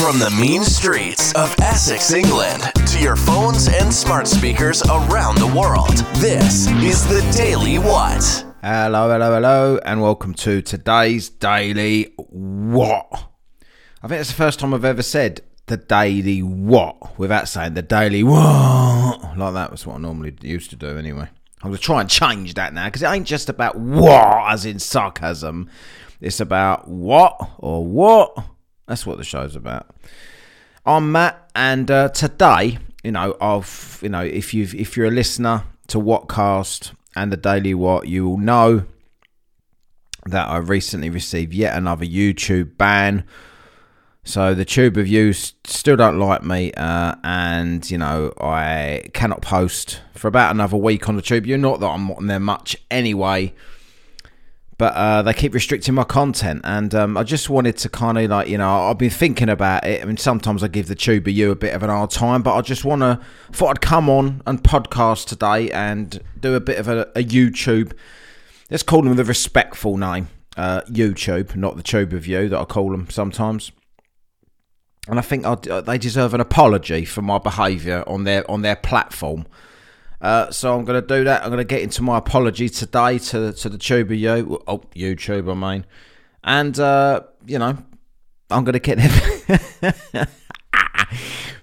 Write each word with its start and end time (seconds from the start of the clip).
From 0.00 0.18
the 0.18 0.30
mean 0.30 0.64
streets 0.64 1.34
of 1.34 1.54
Essex, 1.60 2.10
England, 2.10 2.62
to 2.86 2.98
your 2.98 3.16
phones 3.16 3.68
and 3.68 3.92
smart 3.92 4.26
speakers 4.26 4.82
around 4.84 5.36
the 5.36 5.52
world, 5.54 5.98
this 6.22 6.68
is 6.68 7.06
the 7.06 7.20
Daily 7.36 7.78
What. 7.78 8.46
Hello, 8.62 9.10
hello, 9.10 9.34
hello, 9.34 9.78
and 9.84 10.00
welcome 10.00 10.32
to 10.32 10.62
today's 10.62 11.28
Daily 11.28 12.14
What. 12.16 13.26
I 14.02 14.08
think 14.08 14.22
it's 14.22 14.30
the 14.30 14.36
first 14.36 14.58
time 14.58 14.72
I've 14.72 14.86
ever 14.86 15.02
said 15.02 15.42
the 15.66 15.76
Daily 15.76 16.42
What 16.42 17.18
without 17.18 17.46
saying 17.46 17.74
the 17.74 17.82
Daily 17.82 18.22
What. 18.22 19.36
Like 19.36 19.52
that 19.52 19.70
was 19.70 19.86
what 19.86 19.96
I 19.96 19.98
normally 19.98 20.34
used 20.40 20.70
to 20.70 20.76
do 20.76 20.96
anyway. 20.96 21.28
I'm 21.62 21.72
going 21.72 21.76
to 21.76 21.78
try 21.78 22.00
and 22.00 22.08
change 22.08 22.54
that 22.54 22.72
now 22.72 22.86
because 22.86 23.02
it 23.02 23.10
ain't 23.10 23.26
just 23.26 23.50
about 23.50 23.76
what, 23.76 24.50
as 24.50 24.64
in 24.64 24.78
sarcasm. 24.78 25.68
It's 26.22 26.40
about 26.40 26.88
what 26.88 27.38
or 27.58 27.84
what. 27.84 28.46
That's 28.90 29.06
what 29.06 29.18
the 29.18 29.24
show's 29.24 29.54
about. 29.54 29.86
I'm 30.84 31.12
Matt, 31.12 31.48
and 31.54 31.88
uh, 31.88 32.08
today, 32.08 32.78
you 33.04 33.12
know, 33.12 33.36
I've, 33.40 34.00
you 34.02 34.08
know, 34.08 34.24
if 34.24 34.52
you've, 34.52 34.74
if 34.74 34.96
you're 34.96 35.06
a 35.06 35.12
listener 35.12 35.62
to 35.86 35.98
WhatKast 35.98 36.90
and 37.14 37.30
the 37.30 37.36
Daily 37.36 37.72
What, 37.72 38.08
you 38.08 38.28
will 38.28 38.38
know 38.38 38.82
that 40.26 40.48
I 40.48 40.56
recently 40.56 41.08
received 41.08 41.54
yet 41.54 41.76
another 41.76 42.04
YouTube 42.04 42.76
ban. 42.76 43.22
So 44.24 44.54
the 44.54 44.64
tube 44.64 44.96
of 44.96 45.06
you 45.06 45.34
still 45.34 45.94
don't 45.94 46.18
like 46.18 46.42
me, 46.42 46.72
uh, 46.72 47.14
and 47.22 47.88
you 47.88 47.96
know 47.96 48.32
I 48.40 49.04
cannot 49.14 49.40
post 49.40 50.00
for 50.16 50.26
about 50.26 50.50
another 50.50 50.76
week 50.76 51.08
on 51.08 51.14
the 51.14 51.22
tube. 51.22 51.46
You're 51.46 51.58
not 51.58 51.78
that 51.78 51.86
I'm 51.86 52.10
on 52.10 52.26
there 52.26 52.40
much 52.40 52.76
anyway, 52.90 53.54
but 54.80 54.94
uh, 54.94 55.20
they 55.20 55.34
keep 55.34 55.52
restricting 55.52 55.92
my 55.92 56.04
content, 56.04 56.62
and 56.64 56.94
um, 56.94 57.18
I 57.18 57.22
just 57.22 57.50
wanted 57.50 57.76
to 57.76 57.90
kind 57.90 58.16
of 58.16 58.30
like 58.30 58.48
you 58.48 58.56
know 58.56 58.88
I've 58.88 58.96
been 58.96 59.10
thinking 59.10 59.50
about 59.50 59.84
it. 59.84 60.00
I 60.00 60.06
mean 60.06 60.16
sometimes 60.16 60.64
I 60.64 60.68
give 60.68 60.88
the 60.88 60.94
tube 60.94 61.26
of 61.26 61.34
you 61.34 61.50
a 61.50 61.54
bit 61.54 61.74
of 61.74 61.82
an 61.82 61.90
hard 61.90 62.10
time, 62.10 62.40
but 62.42 62.54
I 62.54 62.62
just 62.62 62.82
want 62.82 63.02
to 63.02 63.20
thought 63.52 63.68
I'd 63.68 63.80
come 63.82 64.08
on 64.08 64.40
and 64.46 64.62
podcast 64.62 65.26
today 65.26 65.70
and 65.70 66.18
do 66.40 66.54
a 66.54 66.60
bit 66.60 66.78
of 66.78 66.88
a, 66.88 67.02
a 67.14 67.22
YouTube. 67.22 67.92
Let's 68.70 68.82
call 68.82 69.02
them 69.02 69.16
the 69.16 69.24
respectful 69.24 69.98
name, 69.98 70.28
uh, 70.56 70.80
YouTube, 70.88 71.54
not 71.56 71.76
the 71.76 71.82
tube 71.82 72.14
of 72.14 72.26
you 72.26 72.48
that 72.48 72.58
I 72.58 72.64
call 72.64 72.90
them 72.90 73.10
sometimes 73.10 73.72
and 75.08 75.18
I 75.18 75.22
think 75.22 75.44
I'd, 75.44 75.68
uh, 75.68 75.82
they 75.82 75.98
deserve 75.98 76.32
an 76.32 76.40
apology 76.40 77.04
for 77.04 77.20
my 77.20 77.36
behaviour 77.36 78.02
on 78.06 78.24
their 78.24 78.50
on 78.50 78.62
their 78.62 78.76
platform. 78.76 79.46
Uh, 80.20 80.50
so 80.50 80.76
I'm 80.76 80.84
going 80.84 81.00
to 81.00 81.06
do 81.06 81.24
that. 81.24 81.42
I'm 81.42 81.48
going 81.48 81.58
to 81.58 81.64
get 81.64 81.82
into 81.82 82.02
my 82.02 82.18
apology 82.18 82.68
today 82.68 83.18
to 83.18 83.52
to 83.52 83.68
the 83.68 83.78
tuber 83.78 84.14
you, 84.14 84.62
oh 84.66 84.78
YouTube, 84.94 85.50
I 85.50 85.54
mean, 85.54 85.86
and 86.44 86.78
uh, 86.78 87.22
you 87.46 87.58
know, 87.58 87.78
I'm 88.50 88.64
going 88.64 88.74
to 88.74 88.78
get 88.78 88.98
them 88.98 90.26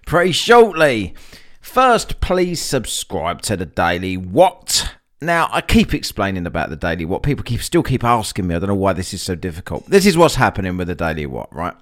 pretty 0.05 0.31
shortly. 0.31 1.14
First, 1.61 2.19
please 2.22 2.59
subscribe 2.59 3.41
to 3.44 3.55
the 3.55 3.66
Daily 3.66 4.17
What. 4.17 4.95
Now, 5.21 5.49
I 5.52 5.61
keep 5.61 5.94
explaining 5.94 6.47
about 6.47 6.69
the 6.69 6.75
Daily 6.75 7.05
What. 7.05 7.21
People 7.21 7.44
keep 7.44 7.61
still 7.61 7.83
keep 7.83 8.03
asking 8.03 8.47
me. 8.47 8.55
I 8.55 8.59
don't 8.59 8.69
know 8.69 8.75
why 8.75 8.94
this 8.94 9.14
is 9.14 9.21
so 9.21 9.36
difficult. 9.36 9.86
This 9.86 10.05
is 10.08 10.17
what's 10.17 10.36
happening 10.36 10.77
with 10.77 10.88
the 10.88 10.95
Daily 10.95 11.27
What, 11.27 11.53
right? 11.53 11.75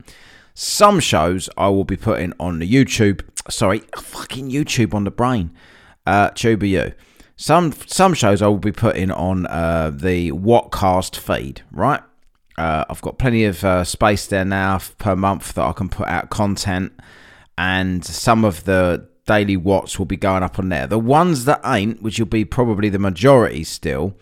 Some 0.53 0.99
shows 0.99 1.49
I 1.57 1.69
will 1.69 1.83
be 1.83 1.97
putting 1.97 2.33
on 2.39 2.59
the 2.59 2.69
YouTube. 2.69 3.21
Sorry, 3.49 3.83
fucking 3.95 4.49
YouTube 4.49 4.93
on 4.93 5.03
the 5.03 5.11
brain. 5.11 5.51
Uh, 6.05 6.29
Tuber. 6.29 6.95
Some 7.37 7.73
some 7.87 8.13
shows 8.13 8.41
I 8.41 8.47
will 8.47 8.57
be 8.57 8.71
putting 8.71 9.11
on 9.11 9.45
uh, 9.47 9.91
the 9.93 10.31
WhatKast 10.31 11.17
feed. 11.17 11.63
Right. 11.71 12.01
Uh, 12.57 12.85
I've 12.89 13.01
got 13.01 13.17
plenty 13.17 13.43
of 13.43 13.63
uh, 13.65 13.83
space 13.83 14.27
there 14.27 14.45
now 14.45 14.79
per 14.97 15.15
month 15.15 15.53
that 15.55 15.63
I 15.63 15.73
can 15.73 15.89
put 15.89 16.07
out 16.07 16.29
content, 16.29 16.93
and 17.57 18.05
some 18.05 18.45
of 18.45 18.63
the 18.63 19.09
daily 19.25 19.57
Whats 19.57 19.99
will 19.99 20.05
be 20.05 20.15
going 20.15 20.43
up 20.43 20.57
on 20.57 20.69
there. 20.69 20.87
The 20.87 20.99
ones 20.99 21.45
that 21.45 21.59
ain't, 21.65 22.01
which 22.01 22.19
will 22.19 22.27
be 22.27 22.45
probably 22.45 22.87
the 22.87 22.99
majority 22.99 23.65
still, 23.65 24.15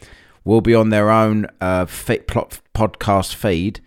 will 0.44 0.62
be 0.62 0.74
on 0.74 0.90
their 0.90 1.12
own 1.12 1.46
uh, 1.62 1.86
fit 1.86 2.28
plot 2.28 2.60
podcast 2.74 3.36
feed 3.36 3.82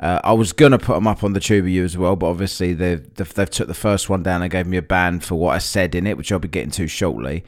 uh, 0.00 0.20
I 0.24 0.32
was 0.32 0.52
gonna 0.52 0.78
put 0.78 0.94
them 0.94 1.06
up 1.06 1.22
on 1.22 1.34
the 1.34 1.40
TubeU 1.40 1.84
as 1.84 1.96
well, 1.96 2.16
but 2.16 2.26
obviously 2.26 2.72
they've, 2.72 3.14
they've, 3.14 3.34
they've 3.34 3.50
took 3.50 3.68
the 3.68 3.74
first 3.74 4.08
one 4.08 4.22
down 4.22 4.40
and 4.42 4.50
gave 4.50 4.66
me 4.66 4.78
a 4.78 4.82
ban 4.82 5.20
for 5.20 5.34
what 5.34 5.54
I 5.54 5.58
said 5.58 5.94
in 5.94 6.06
it, 6.06 6.16
which 6.16 6.32
I'll 6.32 6.38
be 6.38 6.48
getting 6.48 6.70
to 6.72 6.88
shortly. 6.88 7.44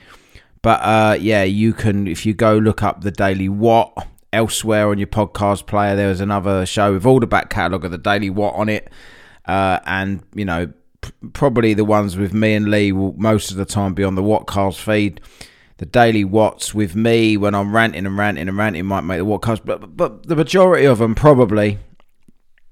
But 0.61 0.81
uh, 0.83 1.17
yeah, 1.19 1.43
you 1.43 1.73
can 1.73 2.07
if 2.07 2.27
you 2.27 2.35
go 2.35 2.57
look 2.57 2.83
up 2.83 3.01
the 3.01 3.11
Daily 3.11 3.49
What 3.49 4.07
elsewhere 4.33 4.89
on 4.89 4.99
your 4.99 5.09
podcast 5.09 5.67
player. 5.67 5.97
There 5.97 6.09
was 6.09 6.21
another 6.21 6.65
show 6.67 6.93
with 6.93 7.07
all 7.07 7.21
the 7.21 7.27
back 7.27 7.51
catalogue 7.51 7.85
of 7.85 7.91
the 7.91 7.99
Daily 7.99 8.31
What 8.31 8.55
on 8.55 8.69
it, 8.69 8.91
uh, 9.47 9.81
and 9.87 10.23
you 10.35 10.45
know 10.45 10.73
p- 11.01 11.11
probably 11.33 11.75
the 11.75 11.85
ones 11.85 12.17
with 12.17 12.33
me 12.33 12.55
and 12.55 12.71
Lee 12.71 12.93
will 12.93 13.15
most 13.15 13.51
of 13.51 13.57
the 13.57 13.65
time 13.65 13.95
be 13.95 14.05
on 14.05 14.15
the 14.15 14.23
WhatKast 14.23 14.79
feed. 14.79 15.21
The 15.79 15.87
daily 15.87 16.23
Whats 16.25 16.73
with 16.75 16.95
me 16.95 17.37
when 17.37 17.57
I'm 17.57 17.75
ranting 17.75 18.07
and 18.07 18.17
ranting 18.17 18.47
and 18.47 18.57
ranting 18.57 18.87
might 18.87 19.01
make 19.01 19.19
the 19.19 19.25
WhatKast, 19.25 19.63
but 19.65 19.97
but 19.97 20.27
the 20.27 20.37
majority 20.37 20.85
of 20.85 20.99
them 20.99 21.17
probably 21.17 21.79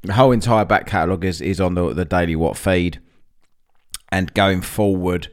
the 0.03 0.15
whole 0.15 0.33
entire 0.33 0.65
back 0.65 0.87
catalogue 0.87 1.25
is, 1.25 1.41
is 1.41 1.61
on 1.61 1.75
the, 1.75 1.93
the 1.93 2.05
Daily 2.05 2.37
What 2.37 2.57
feed. 2.57 3.01
And 4.11 4.33
going 4.35 4.63
forward, 4.63 5.29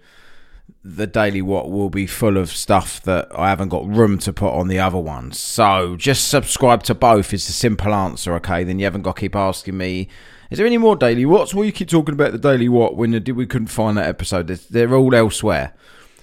the 0.83 1.07
Daily 1.07 1.41
What 1.41 1.71
will 1.71 1.89
be 1.89 2.05
full 2.05 2.37
of 2.37 2.49
stuff 2.49 3.01
that 3.03 3.27
I 3.37 3.49
haven't 3.49 3.69
got 3.69 3.87
room 3.87 4.19
to 4.19 4.33
put 4.33 4.53
on 4.53 4.67
the 4.67 4.79
other 4.79 4.99
ones. 4.99 5.39
So 5.39 5.95
just 5.97 6.27
subscribe 6.27 6.83
to 6.83 6.95
both 6.95 7.33
is 7.33 7.47
the 7.47 7.53
simple 7.53 7.93
answer, 7.93 8.33
okay? 8.35 8.63
Then 8.63 8.79
you 8.79 8.85
haven't 8.85 9.01
got 9.01 9.15
to 9.15 9.21
keep 9.21 9.35
asking 9.35 9.77
me, 9.77 10.09
is 10.49 10.57
there 10.57 10.67
any 10.67 10.77
more 10.77 10.95
Daily 10.95 11.25
Whats? 11.25 11.53
Well, 11.53 11.65
you 11.65 11.71
keep 11.71 11.89
talking 11.89 12.13
about 12.13 12.31
the 12.31 12.37
Daily 12.37 12.69
What 12.69 12.95
when 12.95 13.11
we 13.11 13.45
couldn't 13.45 13.67
find 13.67 13.97
that 13.97 14.07
episode. 14.07 14.47
They're 14.47 14.95
all 14.95 15.13
elsewhere. 15.13 15.73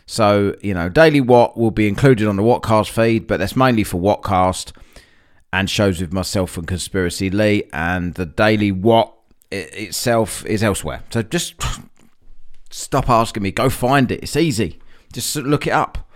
So, 0.06 0.54
you 0.62 0.74
know, 0.74 0.88
Daily 0.88 1.20
What 1.20 1.56
will 1.56 1.70
be 1.70 1.88
included 1.88 2.28
on 2.28 2.36
the 2.36 2.42
WhatKast 2.42 2.90
feed, 2.90 3.26
but 3.26 3.38
that's 3.38 3.56
mainly 3.56 3.84
for 3.84 3.98
WhatKast 3.98 4.72
and 5.54 5.70
shows 5.70 6.00
with 6.00 6.12
myself 6.12 6.58
and 6.58 6.66
Conspiracy 6.66 7.30
Lee, 7.30 7.62
and 7.72 8.14
the 8.14 8.26
Daily 8.26 8.72
What 8.72 9.14
itself 9.52 10.44
is 10.46 10.64
elsewhere. 10.64 11.04
So 11.10 11.22
just 11.22 11.54
stop 12.70 13.08
asking 13.08 13.44
me. 13.44 13.52
Go 13.52 13.70
find 13.70 14.10
it. 14.10 14.24
It's 14.24 14.36
easy. 14.36 14.80
Just 15.12 15.36
look 15.36 15.68
it 15.68 15.72
up. 15.72 16.10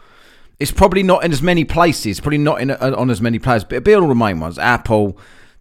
It's 0.58 0.72
probably 0.72 1.04
not 1.04 1.24
in 1.24 1.30
as 1.30 1.40
many 1.40 1.64
places. 1.64 2.18
Probably 2.18 2.38
not 2.38 2.60
in 2.60 2.72
on 2.72 3.10
as 3.10 3.20
many 3.20 3.38
places, 3.38 3.62
but 3.62 3.76
it'll 3.76 3.84
be 3.84 3.94
all 3.94 4.08
the 4.08 4.14
main 4.16 4.40
ones. 4.40 4.58
Apple, 4.58 5.16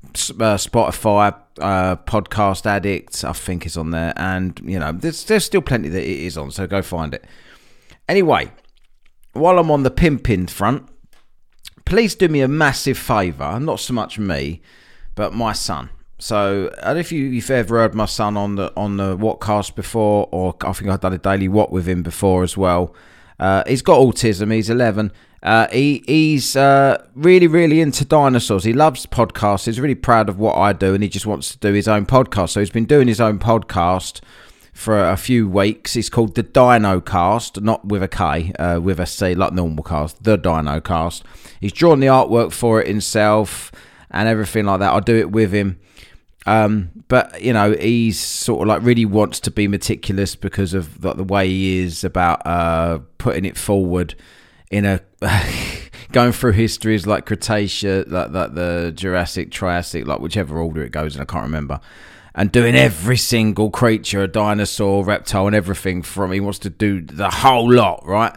uh, 0.06 0.58
Spotify, 0.58 1.36
uh, 1.60 1.98
Podcast 1.98 2.66
Addict, 2.66 3.24
I 3.24 3.34
think 3.34 3.68
is 3.68 3.78
on 3.78 3.92
there, 3.92 4.12
and 4.18 4.60
you 4.66 4.80
know, 4.80 4.92
there's 4.92 5.24
there's 5.26 5.46
still 5.46 5.62
plenty 5.62 5.90
that 5.90 6.02
it 6.02 6.20
is 6.26 6.36
on. 6.36 6.50
So 6.50 6.66
go 6.66 6.82
find 6.82 7.14
it. 7.14 7.26
Anyway, 8.10 8.52
while 9.34 9.60
I'm 9.60 9.70
on 9.70 9.84
the 9.84 9.92
pimping 9.92 10.48
front, 10.48 10.90
please 11.88 12.16
do 12.16 12.28
me 12.28 12.42
a 12.42 12.48
massive 12.48 12.98
favour, 12.98 13.60
not 13.60 13.80
so 13.80 13.94
much 13.94 14.20
me, 14.20 14.62
but 15.16 15.34
my 15.34 15.54
son. 15.54 15.90
So, 16.20 16.70
I 16.80 16.88
don't 16.88 16.96
know 16.96 17.00
if 17.00 17.12
you, 17.12 17.34
have 17.40 17.50
ever 17.50 17.78
heard 17.78 17.96
my 17.96 18.06
son 18.06 18.36
on 18.36 18.56
the 18.56 18.74
on 18.76 18.98
the 18.98 19.16
WhatKast 19.16 19.76
before, 19.76 20.28
or 20.32 20.56
I 20.62 20.74
think 20.74 20.90
I've 20.90 21.00
done 21.00 21.14
a 21.14 21.18
daily 21.18 21.48
What 21.48 21.72
with 21.72 21.88
him 21.88 22.04
before 22.04 22.44
as 22.44 22.58
well. 22.58 22.94
Uh, 23.40 23.64
he's 23.68 23.82
got 23.84 24.00
autism. 24.00 24.52
He's 24.52 24.70
11. 24.70 25.12
Uh, 25.44 25.68
he 25.72 26.04
he's 26.08 26.56
uh, 26.56 27.06
really 27.14 27.48
really 27.48 27.80
into 27.80 28.04
dinosaurs. 28.04 28.64
He 28.64 28.74
loves 28.74 29.06
podcasts. 29.06 29.68
He's 29.68 29.80
really 29.80 29.96
proud 29.96 30.28
of 30.28 30.40
what 30.40 30.58
I 30.58 30.74
do, 30.74 30.94
and 30.94 31.04
he 31.04 31.10
just 31.10 31.28
wants 31.28 31.52
to 31.52 31.58
do 31.60 31.72
his 31.72 31.88
own 31.88 32.06
podcast. 32.06 32.50
So 32.50 32.60
he's 32.60 32.72
been 32.72 32.86
doing 32.86 33.08
his 33.08 33.22
own 33.22 33.38
podcast 33.38 34.22
for 34.78 35.10
a 35.10 35.18
few 35.18 35.50
weeks. 35.50 35.96
It's 35.96 36.08
called 36.08 36.36
the 36.36 36.44
Dino 36.44 37.02
Cast, 37.02 37.60
not 37.62 37.86
with 37.88 38.04
a 38.04 38.08
K, 38.08 38.54
uh, 38.60 38.80
with 38.80 39.00
a 39.00 39.08
C, 39.08 39.34
like 39.34 39.52
normal 39.52 39.84
cast. 39.84 40.24
The 40.24 40.38
Dino 40.38 40.80
Cast. 40.80 41.24
He's 41.60 41.74
drawn 41.74 42.00
the 42.00 42.08
artwork 42.08 42.54
for 42.54 42.80
it 42.80 42.88
himself 42.88 43.72
and 44.12 44.30
everything 44.30 44.66
like 44.66 44.80
that. 44.80 44.94
I 44.94 45.00
do 45.00 45.18
it 45.18 45.32
with 45.32 45.52
him. 45.52 45.80
Um, 46.46 46.92
but 47.08 47.42
you 47.42 47.54
know, 47.54 47.72
he's 47.72 48.20
sort 48.20 48.62
of 48.62 48.68
like 48.68 48.84
really 48.84 49.04
wants 49.04 49.40
to 49.42 49.52
be 49.52 49.68
meticulous 49.68 50.36
because 50.36 50.76
of 50.76 51.02
the, 51.02 51.12
the 51.14 51.24
way 51.24 51.50
he 51.50 51.80
is 51.80 52.04
about 52.04 52.46
uh, 52.46 53.00
putting 53.18 53.46
it 53.46 53.58
forward 53.58 54.14
in 54.70 54.86
a 54.86 55.02
going 56.12 56.32
through 56.32 56.52
histories 56.52 57.08
like 57.08 57.26
Cretaceous, 57.26 58.08
like, 58.08 58.30
like 58.30 58.54
the 58.54 58.94
Jurassic, 58.96 59.50
Triassic, 59.50 60.06
like 60.06 60.20
whichever 60.20 60.60
order 60.60 60.84
it 60.84 60.92
goes 60.92 61.16
in. 61.16 61.22
I 61.22 61.26
can't 61.26 61.44
remember 61.46 61.82
and 62.38 62.52
doing 62.52 62.76
every 62.76 63.18
single 63.18 63.72
creature, 63.72 64.22
a 64.22 64.28
dinosaur, 64.28 65.04
reptile, 65.04 65.48
and 65.48 65.56
everything 65.56 66.04
from. 66.04 66.32
He 66.32 66.40
wants 66.40 66.60
to 66.60 66.70
do 66.70 67.02
the 67.02 67.32
whole 67.32 67.74
lot, 67.74 68.06
right? 68.06 68.34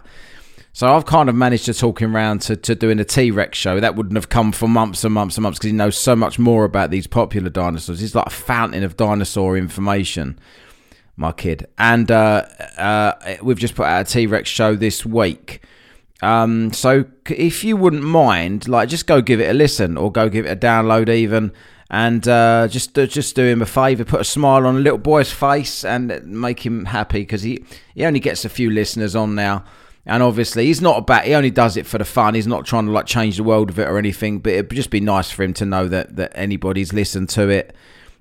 So 0.73 0.97
I've 0.97 1.05
kind 1.05 1.29
of 1.29 1.35
managed 1.35 1.67
to 1.67 1.75
talk 1.75 2.00
him 2.00 2.17
around 2.17 2.41
to, 2.43 2.56
to 2.56 2.75
doing 2.75 2.99
a 2.99 3.05
T 3.05 3.31
Rex 3.31 3.58
show. 3.58 3.79
That 3.79 3.97
wouldn't 3.97 4.17
have 4.17 4.31
come 4.31 4.52
for 4.52 4.69
months 4.69 5.05
and 5.05 5.12
months 5.12 5.37
and 5.37 5.43
months 5.43 5.58
because 5.58 5.70
he 5.70 5.76
knows 5.76 5.99
so 5.99 6.17
much 6.17 6.38
more 6.38 6.64
about 6.64 6.91
these 6.91 7.06
popular 7.06 7.50
dinosaurs. 7.50 8.00
He's 8.00 8.14
like 8.14 8.26
a 8.26 8.31
fountain 8.31 8.85
of 8.85 8.97
dinosaur 8.97 9.58
information, 9.58 10.38
my 11.17 11.32
kid. 11.32 11.67
And 11.76 12.11
uh, 12.11 12.47
uh, 12.79 13.37
we've 13.43 13.58
just 13.58 13.75
put 13.75 13.85
out 13.85 14.00
a 14.00 14.11
T 14.11 14.26
Rex 14.26 14.49
show 14.49 14.76
this 14.76 15.05
week. 15.05 15.62
Um, 16.23 16.73
so 16.73 17.05
if 17.29 17.64
you 17.64 17.76
wouldn't 17.76 18.05
mind, 18.05 18.67
like, 18.67 18.88
just 18.88 19.06
go 19.06 19.20
give 19.20 19.41
it 19.41 19.50
a 19.50 19.55
listen 19.55 19.99
or 19.99 20.11
go 20.11 20.31
give 20.31 20.47
it 20.47 20.50
a 20.50 20.56
download 20.56 21.11
even 21.11 21.52
and 21.91 22.27
uh, 22.29 22.69
just 22.71 22.95
just 22.95 23.35
do 23.35 23.45
him 23.45 23.61
a 23.61 23.67
favour, 23.67 24.05
put 24.05 24.21
a 24.21 24.25
smile 24.25 24.65
on 24.67 24.77
a 24.77 24.81
little 24.81 24.99
boy's 24.99 25.33
face, 25.33 25.85
and 25.85 26.25
make 26.27 26.65
him 26.65 26.85
happy 26.87 27.21
because 27.21 27.43
he 27.43 27.65
he 27.95 28.05
only 28.05 28.21
gets 28.21 28.45
a 28.45 28.49
few 28.49 28.71
listeners 28.71 29.17
on 29.17 29.35
now. 29.35 29.65
And 30.07 30.23
obviously, 30.23 30.67
he's 30.67 30.81
not 30.81 30.99
about. 30.99 31.25
He 31.25 31.35
only 31.35 31.51
does 31.51 31.77
it 31.77 31.87
for 31.87 31.99
the 31.99 32.05
fun. 32.05 32.35
He's 32.35 32.47
not 32.47 32.65
trying 32.65 32.87
to 32.87 32.93
like 32.93 33.07
change 33.07 33.37
the 33.37 33.43
world 33.43 33.71
of 33.71 33.79
it 33.79 33.89
or 33.89 33.99
anything. 33.99 34.39
But 34.39 34.53
it'd 34.53 34.71
just 34.71 34.91
be 34.91 35.01
nice 35.01 35.31
for 35.31 35.43
him 35.43 35.53
to 35.55 35.67
know 35.67 35.89
that 35.89 36.17
that 36.17 36.33
anybody's 36.35 36.93
listened 36.93 37.29
to 37.31 37.49
it 37.49 37.75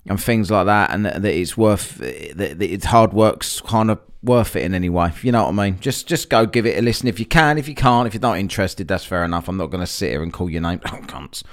and 0.10 0.22
things 0.22 0.50
like 0.50 0.66
that, 0.66 0.90
and 0.92 1.06
that, 1.06 1.24
it's 1.24 1.56
worth 1.56 1.96
that, 1.98 2.58
that 2.60 2.62
it's 2.62 2.86
hard 2.86 3.14
work's 3.14 3.62
kind 3.62 3.92
of 3.92 4.00
worth 4.24 4.56
it 4.56 4.64
in 4.64 4.74
any 4.74 4.90
way. 4.90 5.12
You 5.22 5.32
know 5.32 5.44
what 5.44 5.50
I 5.50 5.70
mean? 5.70 5.80
Just 5.80 6.08
just 6.08 6.30
go 6.30 6.48
give 6.48 6.66
it 6.66 6.78
a 6.78 6.82
listen 6.82 7.08
if 7.08 7.20
you 7.20 7.28
can. 7.28 7.60
If 7.60 7.70
you 7.70 7.76
can't, 7.76 8.08
if 8.08 8.16
you're 8.16 8.22
not 8.22 8.40
interested, 8.40 8.88
that's 8.88 9.06
fair 9.06 9.24
enough. 9.24 9.48
I'm 9.48 9.58
not 9.58 9.68
going 9.68 9.84
to 9.84 9.88
sit 9.88 10.10
here 10.10 10.24
and 10.24 10.34
call 10.34 10.50
your 10.50 10.62
name. 10.62 10.82
Oh, 10.90 10.98
cunts. 11.04 11.44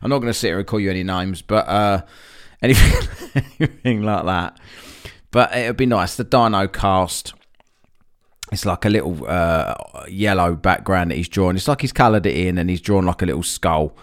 I'm 0.00 0.08
not 0.08 0.18
going 0.18 0.32
to 0.32 0.34
sit 0.38 0.48
here 0.48 0.58
and 0.58 0.66
call 0.66 0.80
you 0.80 0.90
any 0.90 1.04
names, 1.04 1.42
but 1.42 1.68
uh, 1.68 2.02
anything, 2.62 3.42
anything 3.60 4.02
like 4.02 4.24
that. 4.24 4.58
But 5.30 5.54
it 5.54 5.66
would 5.66 5.76
be 5.76 5.86
nice. 5.86 6.16
The 6.16 6.24
Dino 6.24 6.66
Cast. 6.66 7.34
It's 8.50 8.64
like 8.64 8.84
a 8.84 8.88
little 8.88 9.26
uh, 9.26 9.74
yellow 10.08 10.54
background 10.54 11.10
that 11.10 11.16
he's 11.16 11.28
drawn. 11.28 11.56
It's 11.56 11.68
like 11.68 11.82
he's 11.82 11.92
coloured 11.92 12.24
it 12.24 12.36
in, 12.36 12.56
and 12.56 12.70
he's 12.70 12.80
drawn 12.80 13.04
like 13.04 13.20
a 13.20 13.26
little 13.26 13.42
skull 13.42 13.96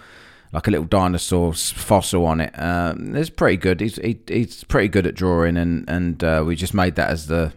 like 0.54 0.68
a 0.68 0.72
little 0.72 0.86
dinosaur 0.86 1.54
fossil 1.54 2.26
on 2.26 2.40
it. 2.40 2.54
Um, 2.58 3.16
it's 3.16 3.32
pretty 3.32 3.58
good. 3.58 3.82
He's 3.82 3.96
he, 3.98 4.20
he's 4.28 4.64
pretty 4.64 4.88
good 4.88 5.08
at 5.08 5.16
drawing, 5.16 5.58
and 5.58 5.90
and 5.90 6.24
uh, 6.24 6.44
we 6.46 6.56
just 6.56 6.76
made 6.76 6.96
that 6.96 7.10
as 7.10 7.28
the 7.28 7.52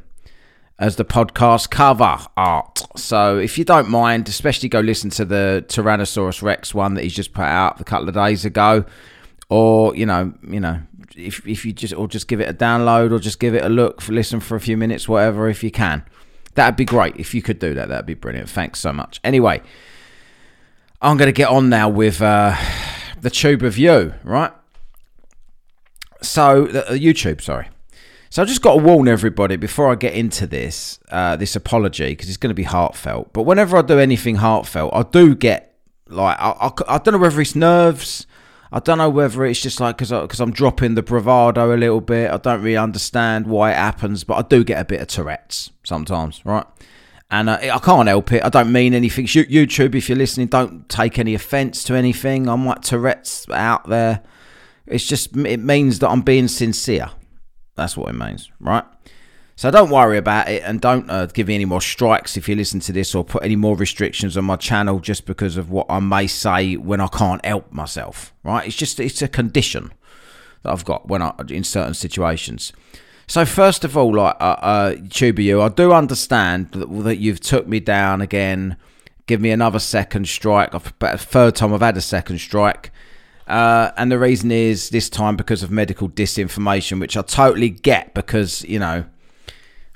as 0.79 0.97
the 0.97 1.05
podcast 1.05 1.71
cover 1.71 2.19
art. 2.37 2.83
So 2.97 3.39
if 3.39 3.59
you 3.59 3.65
don't 3.65 3.89
mind, 3.89 4.29
especially 4.29 4.69
go 4.69 4.81
listen 4.81 5.11
to 5.11 5.25
the 5.25 5.65
Tyrannosaurus 5.69 6.43
Rex 6.43 6.75
one 6.75 6.95
that 6.95 7.05
he's 7.05 7.15
just 7.15 7.33
put 7.33 7.45
out 7.45 7.81
a 7.81 7.85
couple 7.85 8.09
of 8.09 8.15
days 8.15 8.47
ago, 8.47 8.87
or 9.51 9.95
you 9.95 10.07
know, 10.07 10.33
you 10.49 10.61
know, 10.61 10.81
if 11.15 11.47
if 11.47 11.67
you 11.67 11.73
just 11.73 11.93
or 11.95 12.09
just 12.09 12.29
give 12.29 12.41
it 12.41 12.49
a 12.49 12.55
download 12.55 13.13
or 13.13 13.19
just 13.19 13.39
give 13.39 13.55
it 13.55 13.63
a 13.63 13.69
look, 13.69 14.01
for, 14.01 14.13
listen 14.13 14.41
for 14.41 14.57
a 14.57 14.61
few 14.61 14.79
minutes, 14.79 15.07
whatever, 15.07 15.51
if 15.51 15.63
you 15.63 15.71
can. 15.71 16.03
That'd 16.55 16.77
be 16.77 16.87
great 16.87 17.17
if 17.17 17.35
you 17.35 17.43
could 17.43 17.59
do 17.59 17.75
that. 17.75 17.91
That'd 17.91 18.07
be 18.07 18.15
brilliant. 18.15 18.49
Thanks 18.49 18.81
so 18.81 18.91
much. 18.91 19.21
Anyway, 19.23 19.61
I'm 21.01 21.17
going 21.17 21.29
to 21.29 21.33
get 21.33 21.49
on 21.49 21.69
now 21.69 21.89
with 21.89 22.23
uh, 22.23 22.57
the 23.21 23.31
tube 23.31 23.63
of 23.63 23.77
you, 23.77 24.15
right? 24.25 24.53
So, 26.23 26.67
uh, 26.67 26.93
YouTube, 26.93 27.41
sorry. 27.41 27.69
So 28.31 28.43
I 28.43 28.45
just 28.45 28.63
got 28.63 28.77
to 28.77 28.83
warn 28.83 29.07
everybody 29.07 29.57
before 29.57 29.91
I 29.91 29.95
get 29.95 30.15
into 30.15 30.47
this, 30.47 30.99
uh, 31.11 31.37
this 31.37 31.55
apology, 31.55 32.11
because 32.11 32.29
it's 32.29 32.37
going 32.37 32.51
to 32.51 32.55
be 32.55 32.65
heartfelt. 32.65 33.33
But 33.33 33.43
whenever 33.43 33.77
I 33.77 33.83
do 33.83 33.99
anything 33.99 34.37
heartfelt, 34.37 34.93
I 34.95 35.03
do 35.03 35.35
get 35.35 35.75
like 36.09 36.39
I, 36.39 36.51
I, 36.51 36.71
I 36.89 36.99
don't 36.99 37.13
know 37.13 37.19
whether 37.19 37.41
it's 37.41 37.55
nerves. 37.55 38.27
I 38.73 38.81
don't 38.81 38.99
know 38.99 39.09
whether 39.09 39.45
it's 39.45 39.61
just 39.61 39.81
like 39.81 39.97
because 39.97 40.11
because 40.11 40.41
I'm 40.41 40.51
dropping 40.51 40.95
the 40.95 41.03
bravado 41.03 41.75
a 41.75 41.79
little 41.79 42.01
bit. 42.01 42.31
I 42.31 42.37
don't 42.37 42.63
really 42.63 42.77
understand 42.77 43.47
why 43.47 43.71
it 43.71 43.77
happens, 43.77 44.25
but 44.25 44.35
I 44.35 44.43
do 44.43 44.65
get 44.65 44.81
a 44.81 44.85
bit 44.85 45.01
of 45.01 45.09
Tourette's 45.09 45.71
sometimes, 45.85 46.45
right? 46.45 46.67
And 47.31 47.51
uh, 47.51 47.59
I 47.61 47.79
can't 47.79 48.09
help 48.09 48.33
it. 48.33 48.45
I 48.45 48.49
don't 48.49 48.71
mean 48.71 48.95
anything. 48.95 49.27
YouTube, 49.27 49.95
if 49.95 50.09
you're 50.09 50.19
listening, 50.19 50.47
don't 50.47 50.89
take 50.89 51.19
any 51.19 51.35
offence 51.35 51.83
to 51.85 51.95
anything. 51.95 52.49
I'm 52.49 52.65
like 52.65 52.83
Tourette's 52.83 53.49
out 53.51 53.89
there. 53.89 54.23
It's 54.87 55.07
just 55.07 55.37
it 55.37 55.59
means 55.59 55.99
that 55.99 56.09
I'm 56.09 56.23
being 56.23 56.47
sincere. 56.47 57.11
That's 57.75 57.97
what 57.97 58.09
it 58.09 58.15
means, 58.15 58.51
right? 58.61 58.85
So 59.59 59.71
don't 59.71 59.89
worry 59.89 60.19
about 60.19 60.49
it 60.51 60.63
and 60.65 60.83
don't 60.83 61.09
uh, 61.11 61.27
give 61.27 61.49
me 61.49 61.55
any 61.55 61.65
more 61.65 61.81
strikes 61.81 62.37
if 62.37 62.47
you 62.47 62.55
listen 62.55 62.79
to 62.81 62.93
this 62.93 63.15
or 63.15 63.25
put 63.25 63.43
any 63.43 63.57
more 63.57 63.75
restrictions 63.75 64.37
on 64.37 64.45
my 64.45 64.57
channel 64.57 65.01
just 65.01 65.25
because 65.25 65.57
of 65.57 65.71
what 65.71 65.87
I 65.89 65.99
may 65.99 66.27
say 66.27 66.77
when 66.77 67.01
I 67.01 67.07
can't 67.07 67.43
help 67.45 67.73
myself, 67.73 68.35
right? 68.45 68.67
It's 68.67 68.77
just 68.77 69.01
it's 69.01 69.23
a 69.23 69.29
condition 69.29 69.95
that 70.63 70.73
I've 70.73 70.85
got 70.85 71.09
when 71.09 71.23
I 71.23 71.35
in 71.49 71.65
certain 71.65 71.95
situations. 71.95 72.75
So 73.27 73.45
first 73.45 73.85
of 73.85 73.97
all, 73.97 74.15
like 74.15 74.37
uh, 74.41 74.57
uh 74.61 74.97
Tuba, 75.11 75.61
I 75.61 75.69
do 75.69 75.93
understand 75.93 76.71
that, 76.73 76.87
that 77.05 77.17
you've 77.17 77.41
took 77.41 77.67
me 77.67 77.81
down 77.81 78.21
again. 78.21 78.77
Give 79.27 79.41
me 79.41 79.51
another 79.51 79.81
second 79.81 80.29
strike. 80.29 80.75
I've, 80.75 80.95
third 81.21 81.57
time 81.57 81.75
I've 81.75 81.81
had 81.81 81.97
a 81.97 82.01
second 82.01 82.39
strike. 82.39 82.93
Uh, 83.49 83.91
and 83.97 84.11
the 84.11 84.19
reason 84.19 84.51
is 84.51 84.91
this 84.91 85.09
time 85.09 85.37
because 85.37 85.63
of 85.63 85.71
medical 85.71 86.09
disinformation, 86.09 87.01
which 87.01 87.17
I 87.17 87.23
totally 87.23 87.71
get 87.71 88.15
because, 88.15 88.63
you 88.65 88.79
know, 88.79 89.05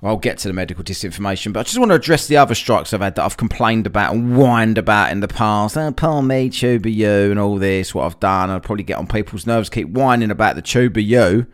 I'll 0.03 0.17
get 0.17 0.39
to 0.39 0.49
the 0.49 0.55
medical 0.55 0.83
disinformation, 0.83 1.53
but 1.53 1.61
I 1.61 1.63
just 1.65 1.79
want 1.79 1.91
to 1.91 1.97
address 1.97 2.27
the 2.27 2.39
other 2.39 2.55
strikes 2.55 2.95
I've 2.95 3.03
had 3.03 3.17
that 3.17 3.25
I've 3.25 3.37
complained 3.37 3.87
about 3.87 4.15
and 4.15 4.35
whined 4.35 4.79
about 4.79 5.13
in 5.13 5.21
the 5.21 5.29
past. 5.29 5.77
Oh, 5.77 5.93
poor 5.93 6.23
me, 6.23 6.45
you, 6.45 7.31
and 7.31 7.39
all 7.39 7.57
this, 7.57 7.95
what 7.95 8.07
I've 8.07 8.21
done. 8.21 8.51
I'll 8.51 8.61
probably 8.61 8.85
get 8.85 8.97
on 8.97 9.07
people's 9.07 9.47
nerves, 9.47 9.69
keep 9.69 9.89
whining 9.89 10.31
about 10.31 10.57
the 10.57 10.63
tuber 10.63 11.01
you. 11.01 11.47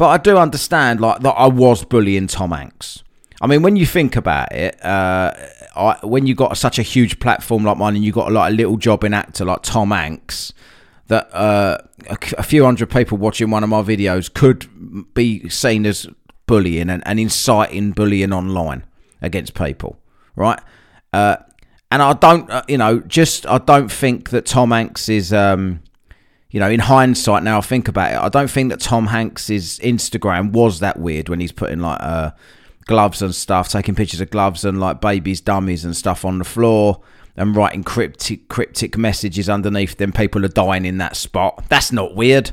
But 0.00 0.08
I 0.08 0.16
do 0.16 0.38
understand, 0.38 0.98
like, 0.98 1.20
that 1.20 1.32
I 1.32 1.46
was 1.46 1.84
bullying 1.84 2.26
Tom 2.26 2.52
Hanks. 2.52 3.04
I 3.42 3.46
mean, 3.46 3.60
when 3.60 3.76
you 3.76 3.84
think 3.84 4.16
about 4.16 4.50
it, 4.50 4.82
uh, 4.82 5.34
I, 5.76 5.98
when 6.02 6.26
you 6.26 6.34
got 6.34 6.56
such 6.56 6.78
a 6.78 6.82
huge 6.82 7.20
platform 7.20 7.64
like 7.66 7.76
mine 7.76 7.96
and 7.96 8.02
you 8.02 8.10
got 8.10 8.32
like 8.32 8.50
a 8.50 8.54
little 8.54 8.78
job 8.78 9.04
in 9.04 9.12
actor 9.12 9.44
like 9.44 9.60
Tom 9.60 9.90
Hanks, 9.90 10.54
that 11.08 11.28
uh, 11.34 11.76
a, 12.08 12.16
a, 12.38 12.42
few 12.42 12.64
hundred 12.64 12.88
people 12.88 13.18
watching 13.18 13.50
one 13.50 13.62
of 13.62 13.68
my 13.68 13.82
videos 13.82 14.32
could 14.32 15.12
be 15.12 15.46
seen 15.50 15.84
as 15.84 16.06
bullying 16.46 16.88
and, 16.88 17.02
and 17.04 17.20
inciting 17.20 17.90
bullying 17.90 18.32
online 18.32 18.84
against 19.20 19.52
people, 19.52 19.98
right? 20.34 20.60
Uh, 21.12 21.36
and 21.90 22.00
I 22.00 22.14
don't, 22.14 22.48
uh, 22.48 22.62
you 22.68 22.78
know, 22.78 23.00
just 23.00 23.46
I 23.46 23.58
don't 23.58 23.92
think 23.92 24.30
that 24.30 24.46
Tom 24.46 24.70
Hanks 24.70 25.10
is, 25.10 25.30
um, 25.30 25.82
you 26.50 26.60
know, 26.60 26.68
in 26.68 26.80
hindsight 26.80 27.42
now 27.42 27.58
I 27.58 27.60
think 27.60 27.88
about 27.88 28.12
it, 28.12 28.16
I 28.16 28.28
don't 28.28 28.50
think 28.50 28.70
that 28.70 28.80
Tom 28.80 29.06
Hanks's 29.06 29.78
Instagram 29.80 30.52
was 30.52 30.80
that 30.80 30.98
weird 30.98 31.28
when 31.28 31.40
he's 31.40 31.52
putting 31.52 31.80
like 31.80 32.00
uh, 32.00 32.32
gloves 32.86 33.22
and 33.22 33.34
stuff, 33.34 33.68
taking 33.68 33.94
pictures 33.94 34.20
of 34.20 34.30
gloves 34.30 34.64
and 34.64 34.80
like 34.80 35.00
babies, 35.00 35.40
dummies 35.40 35.84
and 35.84 35.96
stuff 35.96 36.24
on 36.24 36.38
the 36.38 36.44
floor 36.44 37.00
and 37.36 37.54
writing 37.54 37.84
cryptic 37.84 38.48
cryptic 38.48 38.98
messages 38.98 39.48
underneath 39.48 39.96
them. 39.96 40.12
People 40.12 40.44
are 40.44 40.48
dying 40.48 40.84
in 40.84 40.98
that 40.98 41.16
spot. 41.16 41.64
That's 41.68 41.92
not 41.92 42.14
weird. 42.14 42.52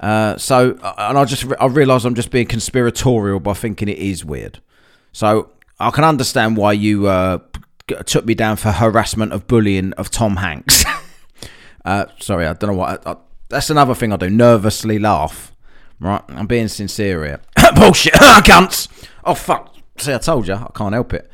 Uh, 0.00 0.36
so, 0.36 0.76
uh, 0.82 0.94
and 0.98 1.16
I 1.16 1.24
just 1.24 1.46
I 1.60 1.66
realise 1.66 2.04
I'm 2.04 2.14
just 2.14 2.30
being 2.30 2.46
conspiratorial 2.46 3.40
by 3.40 3.54
thinking 3.54 3.88
it 3.88 3.98
is 3.98 4.24
weird. 4.24 4.60
So 5.12 5.50
I 5.78 5.90
can 5.90 6.04
understand 6.04 6.56
why 6.56 6.72
you 6.72 7.06
uh, 7.06 7.38
took 8.04 8.26
me 8.26 8.34
down 8.34 8.56
for 8.56 8.72
harassment 8.72 9.32
of 9.32 9.46
bullying 9.46 9.92
of 9.94 10.10
Tom 10.10 10.36
Hanks. 10.36 10.84
uh, 11.84 12.06
sorry, 12.18 12.46
I 12.46 12.54
don't 12.54 12.70
know 12.70 12.76
what. 12.76 13.06
I, 13.06 13.12
I, 13.12 13.16
that's 13.48 13.70
another 13.70 13.94
thing 13.94 14.12
I 14.12 14.16
do. 14.16 14.30
Nervously 14.30 14.98
laugh. 14.98 15.52
Right, 16.00 16.22
I'm 16.28 16.46
being 16.46 16.68
sincere 16.68 17.24
here. 17.24 17.40
Bullshit, 17.74 18.12
cunts. 18.44 18.88
Oh 19.24 19.34
fuck. 19.34 19.74
See, 19.98 20.12
I 20.12 20.18
told 20.18 20.48
you, 20.48 20.54
I 20.54 20.70
can't 20.74 20.92
help 20.92 21.14
it. 21.14 21.30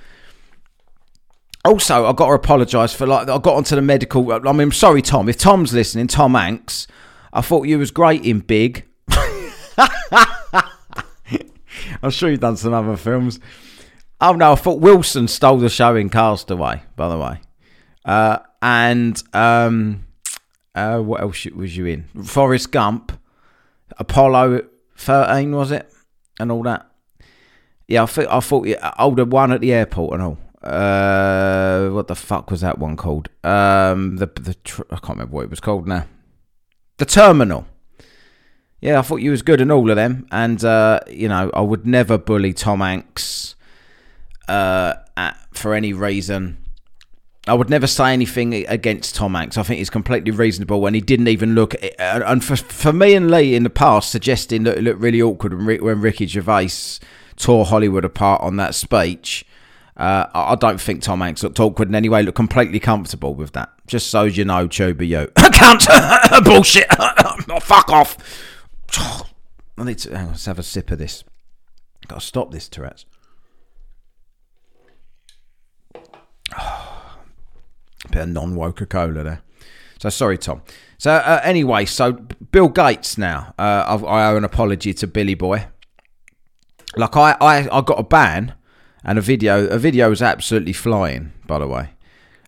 Also, 1.65 2.07
I 2.07 2.13
got 2.13 2.27
to 2.29 2.33
apologise 2.33 2.95
for 2.95 3.07
like 3.07 3.29
I 3.29 3.39
got 3.39 3.55
onto 3.55 3.75
the 3.75 3.83
medical. 3.83 4.33
I 4.33 4.39
mean, 4.53 4.61
I'm 4.61 4.73
sorry, 4.73 5.03
Tom. 5.03 5.29
If 5.29 5.39
Tom's 5.39 5.73
listening, 5.73 6.07
Tom 6.07 6.35
Hanks, 6.35 6.87
I 7.33 7.41
thought 7.43 7.67
you 7.67 7.79
was 7.79 7.91
great 7.91 8.25
in 8.25 8.41
Big. 8.41 8.87
I'm 12.03 12.11
sure 12.11 12.31
you've 12.31 12.41
done 12.41 12.57
some 12.57 12.73
other 12.73 12.97
films. 12.97 13.41
Oh 14.21 14.33
no, 14.33 14.53
I 14.53 14.55
thought 14.55 14.81
Wilson 14.81 15.29
stole 15.29 15.59
the 15.59 15.69
show 15.69 15.97
in 15.97 16.09
Castaway. 16.09 16.83
By 16.97 17.09
the 17.09 17.19
way, 17.19 17.41
uh, 18.05 18.39
and 18.63 19.23
um, 19.33 20.07
uh, 20.75 21.00
what 21.00 21.21
else 21.21 21.45
was 21.47 21.77
you 21.77 21.87
in? 21.87 22.05
Forrest 22.25 22.73
Gump, 22.73 23.12
Apollo 23.99 24.67
13 24.97 25.55
was 25.55 25.71
it, 25.71 25.93
and 26.39 26.50
all 26.50 26.62
that. 26.65 26.91
Yeah, 27.89 28.05
I 28.05 28.07
thought 28.07 28.27
I 28.31 28.41
thought 28.41 28.67
yeah, 28.67 28.93
oh 28.99 29.15
the 29.15 29.25
one 29.25 29.53
at 29.53 29.61
the 29.61 29.73
airport 29.73 30.15
and 30.15 30.23
all 30.23 30.39
uh, 30.62 31.89
what 31.91 32.07
the 32.07 32.15
fuck 32.15 32.50
was 32.50 32.61
that 32.61 32.79
one 32.79 32.97
called? 32.97 33.29
Um, 33.43 34.17
the 34.17 34.27
the 34.27 34.55
tr- 34.62 34.83
I 34.91 34.97
can't 34.97 35.11
remember 35.19 35.37
what 35.37 35.45
it 35.45 35.50
was 35.50 35.61
called 35.61 35.89
now. 35.89 36.07
The 36.99 37.07
Terminal. 37.07 37.67
Yeah, 38.81 38.99
I 38.99 39.03
thought 39.03 39.17
you 39.17 39.31
was 39.31 39.43
good 39.43 39.61
in 39.61 39.71
all 39.71 39.91
of 39.91 39.97
them, 39.97 40.27
and 40.31 40.62
uh, 40.65 41.00
you 41.09 41.29
know 41.29 41.50
I 41.55 41.61
would 41.61 41.87
never 41.87 42.19
bully 42.19 42.53
Tom 42.53 42.81
Hanks 42.81 43.55
uh, 44.49 44.95
at, 45.17 45.37
for 45.53 45.75
any 45.75 45.93
reason. 45.93 46.59
I 47.47 47.55
would 47.55 47.71
never 47.71 47.87
say 47.87 48.13
anything 48.13 48.55
against 48.69 49.15
Tom 49.15 49.35
Hanks. 49.35 49.57
I 49.57 49.63
think 49.63 49.79
he's 49.79 49.91
completely 49.91 50.31
reasonable, 50.31 50.85
and 50.87 50.95
he 50.95 51.01
didn't 51.01 51.29
even 51.29 51.55
look. 51.55 51.75
And 51.99 52.45
for 52.45 52.57
for 52.57 52.93
me 52.93 53.15
and 53.15 53.31
Lee 53.31 53.55
in 53.55 53.63
the 53.63 53.71
past, 53.71 54.11
suggesting 54.11 54.65
that 54.65 54.79
it 54.79 54.83
looked 54.83 55.01
really 55.01 55.23
awkward 55.23 55.55
when, 55.55 56.01
Ricky 56.01 56.27
Gervais 56.27 56.99
tore 57.37 57.65
Hollywood 57.65 58.05
apart 58.05 58.43
on 58.43 58.57
that 58.57 58.75
speech 58.75 59.47
uh, 60.01 60.27
I 60.33 60.55
don't 60.55 60.81
think 60.81 61.03
Tom 61.03 61.21
Hanks 61.21 61.43
looked 61.43 61.61
awkward 61.61 61.89
in 61.89 61.95
any 61.95 62.09
way. 62.09 62.23
Looked 62.23 62.37
completely 62.37 62.81
comfortable 62.81 63.35
with 63.35 63.53
that. 63.53 63.71
Just 63.87 64.09
so 64.09 64.23
you 64.23 64.47
know, 64.47 64.67
Choba 64.67 65.07
Yo. 65.07 65.27
Can't 65.53 66.45
bullshit. 66.45 66.87
oh, 66.99 67.61
fuck 67.61 67.91
off. 67.91 68.17
I 69.77 69.85
need 69.85 69.99
to 69.99 70.17
on, 70.17 70.29
let's 70.29 70.47
have 70.47 70.59
a 70.59 70.63
sip 70.63 70.91
of 70.91 70.99
this. 70.99 71.23
Got 72.09 72.21
to 72.21 72.27
stop 72.27 72.51
this, 72.51 72.67
Tourette's. 72.67 73.05
bit 78.11 78.23
of 78.23 78.28
non 78.28 78.54
Coca 78.54 78.87
Cola 78.87 79.23
there. 79.23 79.42
So 79.99 80.09
sorry, 80.09 80.38
Tom. 80.38 80.62
So 80.99 81.12
uh, 81.12 81.40
anyway, 81.45 81.85
so 81.85 82.12
Bill 82.12 82.69
Gates 82.69 83.19
now. 83.19 83.54
Uh, 83.59 84.00
I 84.07 84.30
owe 84.30 84.37
an 84.37 84.45
apology 84.45 84.95
to 84.95 85.07
Billy 85.07 85.35
Boy. 85.35 85.66
Like 86.97 87.16
I, 87.16 87.37
I, 87.40 87.78
I 87.78 87.80
got 87.83 87.99
a 87.99 88.02
ban, 88.02 88.54
and 89.04 89.19
a 89.19 89.23
video. 89.23 89.66
A 89.69 89.78
video 89.78 90.11
is 90.11 90.23
absolutely 90.23 90.73
flying, 90.73 91.33
by 91.47 91.59
the 91.59 91.66
way. 91.66 91.90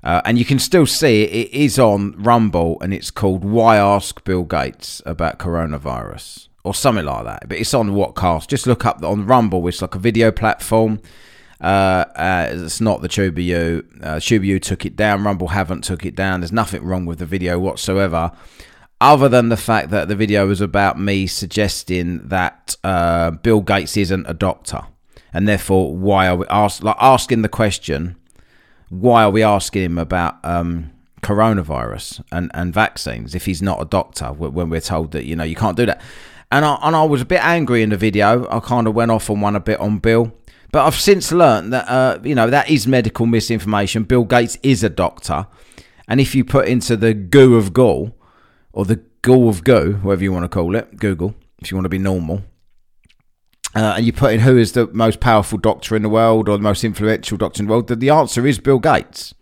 Uh, 0.03 0.21
and 0.25 0.37
you 0.37 0.45
can 0.45 0.59
still 0.59 0.85
see 0.85 1.23
it, 1.23 1.31
it 1.33 1.55
is 1.57 1.79
on 1.79 2.13
Rumble, 2.21 2.79
and 2.81 2.93
it's 2.93 3.11
called 3.11 3.45
"Why 3.45 3.77
Ask 3.77 4.25
Bill 4.25 4.43
Gates 4.43 5.01
About 5.07 5.39
Coronavirus" 5.39 6.49
or 6.65 6.75
something 6.75 7.05
like 7.05 7.25
that. 7.25 7.49
But 7.49 7.59
it's 7.59 7.75
on 7.75 7.91
WhatKast. 7.91 8.49
Just 8.49 8.67
look 8.67 8.85
up 8.85 9.03
on 9.03 9.27
Rumble. 9.27 9.67
It's 9.69 9.83
like 9.83 9.95
a 9.95 10.01
video 10.01 10.31
platform. 10.33 11.01
Uh, 11.63 12.05
uh, 12.17 12.49
it's 12.51 12.81
not 12.81 13.03
the 13.03 13.09
TubeU. 13.09 13.85
Uh, 14.03 14.59
took 14.59 14.85
it 14.85 14.97
down. 14.97 15.23
Rumble 15.23 15.49
haven't 15.49 15.85
took 15.85 16.05
it 16.05 16.17
down. 16.17 16.41
There's 16.41 16.53
nothing 16.53 16.83
wrong 16.83 17.07
with 17.07 17.21
the 17.21 17.27
video 17.27 17.59
whatsoever, 17.61 18.33
other 19.01 19.29
than 19.29 19.49
the 19.49 19.57
fact 19.57 19.91
that 19.91 20.09
the 20.09 20.17
video 20.17 20.47
was 20.47 20.61
about 20.61 20.99
me 20.99 21.27
suggesting 21.29 22.27
that 22.29 22.77
uh, 22.83 23.31
Bill 23.31 23.61
Gates 23.61 23.97
isn't 23.97 24.27
a 24.27 24.35
doctor, 24.35 24.83
and 25.33 25.47
therefore 25.47 25.97
why 25.97 26.27
are 26.27 26.37
we 26.37 26.47
ask, 26.49 26.83
like 26.83 26.97
asking 27.01 27.43
the 27.43 27.49
question, 27.49 28.17
why 28.89 29.23
are 29.23 29.31
we 29.31 29.45
asking 29.45 29.83
him 29.83 29.99
about 29.99 30.45
um, 30.45 30.91
coronavirus 31.23 32.25
and, 32.33 32.51
and 32.55 32.75
vaccines 32.75 33.37
if 33.37 33.47
he's 33.47 33.63
not 33.63 33.81
a 33.81 33.85
doctor 33.85 34.33
when 34.33 34.69
we're 34.69 34.81
told 34.81 35.13
that 35.13 35.25
you 35.25 35.37
know 35.37 35.45
you 35.45 35.55
can't 35.55 35.77
do 35.77 35.87
that. 35.87 36.01
And 36.51 36.67
I, 36.67 36.79
and 36.83 36.95
I 36.95 37.05
was 37.05 37.23
a 37.23 37.25
bit 37.25 37.43
angry 37.43 37.83
in 37.83 37.91
the 37.91 37.97
video. 37.97 38.47
I 38.51 38.61
kind 38.61 38.87
of 38.87 38.95
went 38.95 39.11
off 39.11 39.31
on 39.31 39.41
one 39.41 39.57
a 39.57 39.61
bit 39.61 39.81
on 39.81 40.01
Bill 40.01 40.33
but 40.73 40.87
I've 40.87 40.95
since 40.95 41.31
learned 41.31 41.73
that 41.73 41.89
uh, 41.89 42.19
you 42.25 42.35
know 42.35 42.51
that 42.51 42.69
is 42.69 42.87
medical 42.89 43.27
misinformation. 43.27 44.05
Bill 44.05 44.25
Gates 44.25 44.59
is 44.63 44.83
a 44.83 44.89
doctor, 44.89 45.47
and 46.09 46.21
if 46.21 46.35
you 46.35 46.45
put 46.45 46.67
into 46.67 46.97
the 46.97 47.15
goo 47.15 47.57
of 47.57 47.73
goo, 47.73 48.13
or 48.73 48.87
the 48.87 49.03
goo 49.21 49.49
of 49.49 49.63
goo, 49.63 50.01
whatever 50.03 50.25
you 50.25 50.33
want 50.33 50.45
to 50.45 50.49
call 50.49 50.75
it, 50.75 50.97
Google, 50.97 51.35
if 51.61 51.71
you 51.71 51.77
want 51.77 51.85
to 51.85 51.91
be 51.91 51.99
normal, 51.99 52.43
uh, 53.75 53.95
and 53.97 54.07
you 54.07 54.13
put 54.13 54.33
in 54.33 54.41
who 54.41 54.57
is 54.57 54.73
the 54.73 54.87
most 54.89 55.21
powerful 55.21 55.59
doctor 55.59 55.95
in 55.95 56.03
the 56.03 56.09
world 56.09 56.49
or 56.49 56.57
the 56.57 56.63
most 56.63 56.85
influential 56.85 57.37
doctor 57.37 57.63
in 57.63 57.67
the 57.67 57.71
world, 57.71 57.89
the 57.89 58.11
answer 58.11 58.47
is 58.47 58.59
Bill 58.59 58.79
Gates. 58.79 59.35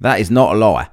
That 0.00 0.20
is 0.20 0.30
not 0.30 0.54
a 0.54 0.58
lie. 0.58 0.88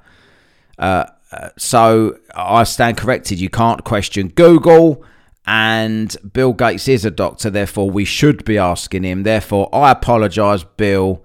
Uh, 0.78 1.04
uh 1.30 1.50
so 1.58 2.18
I 2.34 2.64
stand 2.64 2.96
corrected. 2.96 3.38
You 3.40 3.50
can't 3.50 3.84
question 3.84 4.28
Google 4.28 5.04
and 5.46 6.16
Bill 6.32 6.52
Gates 6.52 6.86
is 6.88 7.04
a 7.04 7.10
doctor, 7.10 7.50
therefore 7.50 7.90
we 7.90 8.04
should 8.04 8.44
be 8.44 8.58
asking 8.58 9.02
him. 9.02 9.24
Therefore, 9.24 9.68
I 9.74 9.90
apologise, 9.90 10.64
Bill 10.64 11.24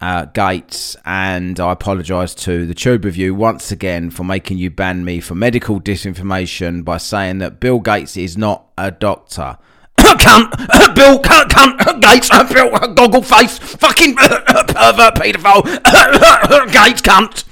uh, 0.00 0.26
Gates, 0.26 0.96
and 1.04 1.58
I 1.58 1.72
apologise 1.72 2.34
to 2.36 2.66
the 2.66 2.74
Tube 2.74 3.04
Review 3.04 3.34
once 3.34 3.72
again 3.72 4.10
for 4.10 4.22
making 4.22 4.58
you 4.58 4.70
ban 4.70 5.04
me 5.04 5.20
for 5.20 5.34
medical 5.34 5.80
disinformation 5.80 6.84
by 6.84 6.98
saying 6.98 7.38
that 7.38 7.58
Bill 7.58 7.80
Gates 7.80 8.16
is 8.16 8.36
not 8.36 8.68
a 8.78 8.92
doctor. 8.92 9.58
cunt, 9.98 10.50
Bill, 10.94 11.18
cunt, 11.18 11.48
cunt, 11.48 12.00
Gates, 12.00 12.30
Bill, 12.52 12.94
goggle 12.94 13.22
face, 13.22 13.58
fucking 13.58 14.14
pervert, 14.14 15.16
paedophile, 15.16 16.72
Gates, 16.72 17.02
cunt. 17.02 17.44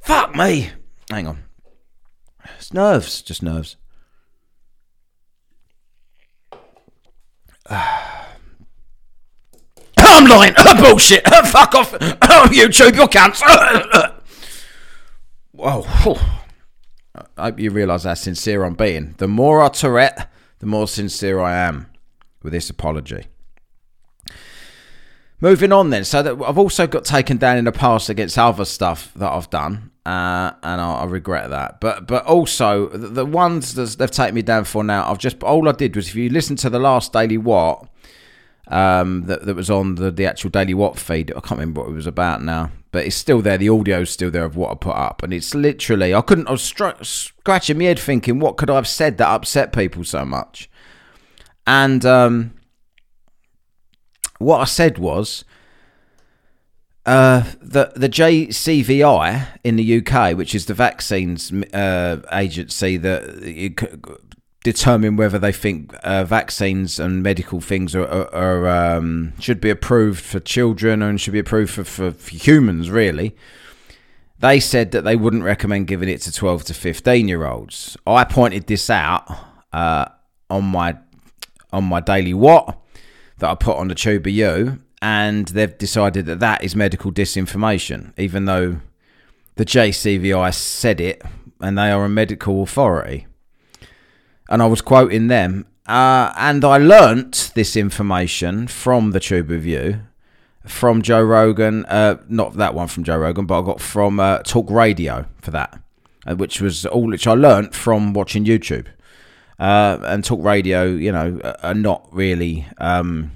Fuck 0.00 0.36
me. 0.36 0.70
Hang 1.10 1.26
on. 1.26 1.42
It's 2.56 2.72
nerves, 2.72 3.22
just 3.22 3.42
nerves. 3.42 3.76
I'm 10.16 10.26
lying. 10.26 10.54
Bullshit. 10.82 11.26
Fuck 11.46 11.74
off. 11.74 11.94
Oh, 12.28 12.48
YouTube, 12.50 12.96
you're 12.96 13.08
cancer. 13.08 13.46
Whoa. 15.52 15.86
I 17.36 17.44
hope 17.44 17.58
you 17.58 17.70
realise 17.70 18.04
how 18.04 18.14
sincere 18.14 18.64
I'm 18.64 18.74
being. 18.74 19.14
The 19.18 19.28
more 19.28 19.62
I 19.62 19.68
Tourette, 19.68 20.30
the 20.58 20.66
more 20.66 20.86
sincere 20.86 21.40
I 21.40 21.54
am 21.56 21.86
with 22.42 22.52
this 22.52 22.68
apology. 22.68 23.26
Moving 25.40 25.72
on 25.72 25.90
then, 25.90 26.04
so 26.04 26.22
that 26.22 26.42
I've 26.42 26.58
also 26.58 26.86
got 26.86 27.04
taken 27.04 27.36
down 27.36 27.56
in 27.56 27.64
the 27.64 27.72
past 27.72 28.08
against 28.08 28.38
other 28.38 28.64
stuff 28.64 29.12
that 29.16 29.30
I've 29.30 29.50
done, 29.50 29.90
uh, 30.06 30.54
and 30.62 30.80
I, 30.80 30.98
I, 30.98 31.04
regret 31.04 31.50
that. 31.50 31.80
But 31.80 32.06
but 32.06 32.24
also 32.26 32.88
the, 32.90 33.08
the 33.08 33.26
ones 33.26 33.74
that 33.74 33.98
they've 33.98 34.08
taken 34.08 34.36
me 34.36 34.42
down 34.42 34.62
for 34.62 34.84
now, 34.84 35.10
I've 35.10 35.18
just 35.18 35.42
all 35.42 35.68
I 35.68 35.72
did 35.72 35.96
was 35.96 36.08
if 36.08 36.14
you 36.14 36.30
listen 36.30 36.54
to 36.56 36.70
the 36.70 36.78
last 36.78 37.12
Daily 37.12 37.38
What 37.38 37.88
um, 38.68 39.24
that 39.26 39.46
that 39.46 39.56
was 39.56 39.68
on 39.68 39.96
the 39.96 40.12
the 40.12 40.24
actual 40.24 40.50
Daily 40.50 40.74
What 40.74 40.96
feed, 40.96 41.32
I 41.32 41.40
can't 41.40 41.58
remember 41.58 41.80
what 41.80 41.90
it 41.90 41.94
was 41.94 42.06
about 42.06 42.40
now, 42.40 42.70
but 42.92 43.04
it's 43.04 43.16
still 43.16 43.42
there. 43.42 43.58
The 43.58 43.68
audio's 43.68 44.10
still 44.10 44.30
there 44.30 44.44
of 44.44 44.54
what 44.54 44.70
I 44.70 44.74
put 44.76 44.94
up, 44.94 45.24
and 45.24 45.34
it's 45.34 45.56
literally 45.56 46.14
I 46.14 46.20
couldn't. 46.20 46.46
I 46.46 46.52
was 46.52 46.62
str- 46.62 47.02
scratching 47.02 47.78
my 47.78 47.86
head 47.86 47.98
thinking, 47.98 48.38
what 48.38 48.56
could 48.56 48.70
I 48.70 48.76
have 48.76 48.86
said 48.86 49.18
that 49.18 49.28
upset 49.28 49.72
people 49.72 50.04
so 50.04 50.24
much? 50.24 50.70
And 51.66 52.06
um, 52.06 52.54
what 54.38 54.60
I 54.60 54.66
said 54.66 54.98
was 54.98 55.44
uh, 57.06 57.44
the 57.62 57.92
the 57.94 58.08
JCVI 58.08 59.46
in 59.62 59.76
the 59.76 59.98
UK, 60.04 60.36
which 60.36 60.54
is 60.54 60.66
the 60.66 60.74
vaccines 60.74 61.52
uh, 61.72 62.20
agency 62.32 62.96
that 62.96 64.20
determine 64.64 65.14
whether 65.14 65.38
they 65.38 65.52
think 65.52 65.94
uh, 66.02 66.24
vaccines 66.24 66.98
and 66.98 67.22
medical 67.22 67.60
things 67.60 67.94
are, 67.94 68.04
are, 68.08 68.34
are 68.34 68.96
um, 68.96 69.32
should 69.38 69.60
be 69.60 69.70
approved 69.70 70.20
for 70.20 70.40
children 70.40 71.02
and 71.02 71.20
should 71.20 71.32
be 71.32 71.38
approved 71.38 71.72
for, 71.72 71.84
for, 71.84 72.10
for, 72.10 72.30
humans, 72.34 72.90
really. 72.90 73.36
They 74.40 74.58
said 74.58 74.90
that 74.90 75.02
they 75.02 75.14
wouldn't 75.14 75.44
recommend 75.44 75.86
giving 75.86 76.08
it 76.08 76.20
to 76.22 76.32
12 76.32 76.64
to 76.64 76.74
15 76.74 77.28
year 77.28 77.46
olds. 77.46 77.96
I 78.04 78.24
pointed 78.24 78.66
this 78.66 78.90
out 78.90 79.30
uh, 79.72 80.06
on 80.50 80.64
my 80.64 80.96
on 81.72 81.84
my 81.84 82.00
daily 82.00 82.34
what 82.34 82.76
that 83.38 83.48
I 83.48 83.54
put 83.54 83.76
on 83.76 83.86
the 83.86 83.94
Tuber 83.94 84.30
and 85.02 85.48
they've 85.48 85.76
decided 85.76 86.26
that 86.26 86.40
that 86.40 86.64
is 86.64 86.74
medical 86.74 87.12
disinformation, 87.12 88.12
even 88.18 88.46
though 88.46 88.80
the 89.56 89.64
JCVI 89.64 90.54
said 90.54 91.00
it 91.00 91.22
and 91.60 91.76
they 91.76 91.90
are 91.90 92.04
a 92.04 92.08
medical 92.08 92.62
authority. 92.62 93.26
And 94.48 94.62
I 94.62 94.66
was 94.66 94.80
quoting 94.80 95.26
them, 95.28 95.66
uh, 95.86 96.32
and 96.36 96.64
I 96.64 96.78
learnt 96.78 97.52
this 97.54 97.76
information 97.76 98.68
from 98.68 99.10
the 99.10 99.20
Tube 99.20 99.50
Review, 99.50 100.00
from 100.64 101.02
Joe 101.02 101.22
Rogan, 101.22 101.84
uh, 101.86 102.16
not 102.28 102.54
that 102.54 102.74
one 102.74 102.88
from 102.88 103.04
Joe 103.04 103.18
Rogan, 103.18 103.46
but 103.46 103.60
I 103.60 103.66
got 103.66 103.80
from 103.80 104.20
uh, 104.20 104.38
Talk 104.38 104.70
Radio 104.70 105.26
for 105.40 105.50
that, 105.52 105.80
uh, 106.26 106.34
which 106.34 106.60
was 106.60 106.86
all 106.86 107.06
which 107.06 107.26
I 107.26 107.32
learnt 107.32 107.74
from 107.74 108.12
watching 108.12 108.44
YouTube. 108.44 108.86
Uh, 109.58 109.98
and 110.02 110.22
talk 110.22 110.42
radio, 110.42 110.84
you 110.84 111.10
know, 111.10 111.40
are 111.62 111.72
not 111.72 112.06
really. 112.12 112.66
Um, 112.76 113.32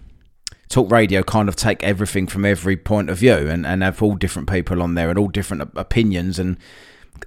talk 0.71 0.91
radio 0.91 1.23
kind 1.23 1.49
of 1.49 1.57
take 1.57 1.83
everything 1.83 2.27
from 2.27 2.45
every 2.45 2.77
point 2.77 3.11
of 3.11 3.19
view 3.19 3.35
and, 3.35 3.67
and 3.67 3.83
have 3.83 4.03
all 4.03 4.15
different 4.15 4.49
people 4.49 4.81
on 4.81 4.95
there 4.95 5.11
and 5.11 5.19
all 5.19 5.29
different 5.29 5.69
opinions 5.75 6.39
and 6.39 6.57